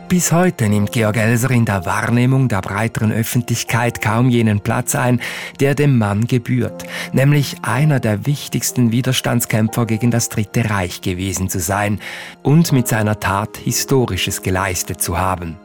[0.08, 5.20] Bis heute nimmt Georg Elser in der Wahrnehmung der breiteren Öffentlichkeit kaum jenen Platz ein,
[5.60, 11.60] der dem Mann gebührt, nämlich einer der wichtigsten Widerstandskämpfer gegen das Dritte Reich gewesen zu
[11.60, 12.00] sein
[12.42, 15.56] und mit seiner Tat Historisches geleistet zu haben.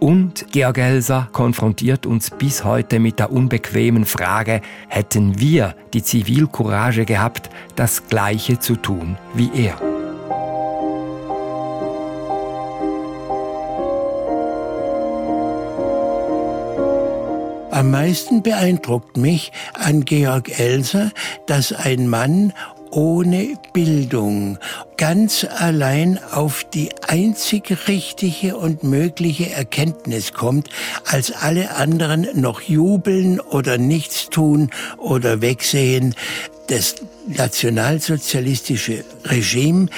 [0.00, 7.04] Und Georg Elser konfrontiert uns bis heute mit der unbequemen Frage, hätten wir die Zivilcourage
[7.04, 9.78] gehabt, das Gleiche zu tun wie er?
[17.70, 21.12] Am meisten beeindruckt mich an Georg Elser,
[21.46, 22.54] dass ein Mann
[22.90, 24.58] ohne Bildung,
[24.96, 30.68] ganz allein auf die einzig richtige und mögliche Erkenntnis kommt,
[31.04, 36.14] als alle anderen noch jubeln oder nichts tun oder wegsehen.
[36.66, 39.88] Das nationalsozialistische Regime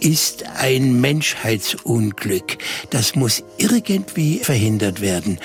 [0.00, 2.58] ist ein Menschheitsunglück.
[2.90, 5.38] Das muss irgendwie verhindert werden.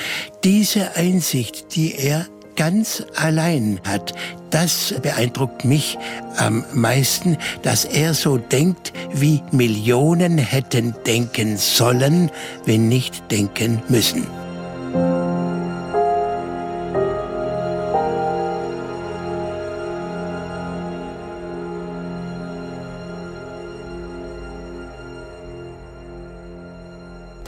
[0.43, 4.13] Diese Einsicht, die er ganz allein hat,
[4.49, 5.97] das beeindruckt mich
[6.37, 12.31] am meisten, dass er so denkt, wie Millionen hätten denken sollen,
[12.65, 14.27] wenn nicht denken müssen.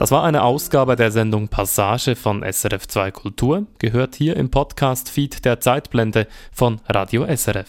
[0.00, 5.60] Das war eine Ausgabe der Sendung Passage von SRF2 Kultur, gehört hier im Podcast-Feed der
[5.60, 7.68] Zeitblende von Radio SRF.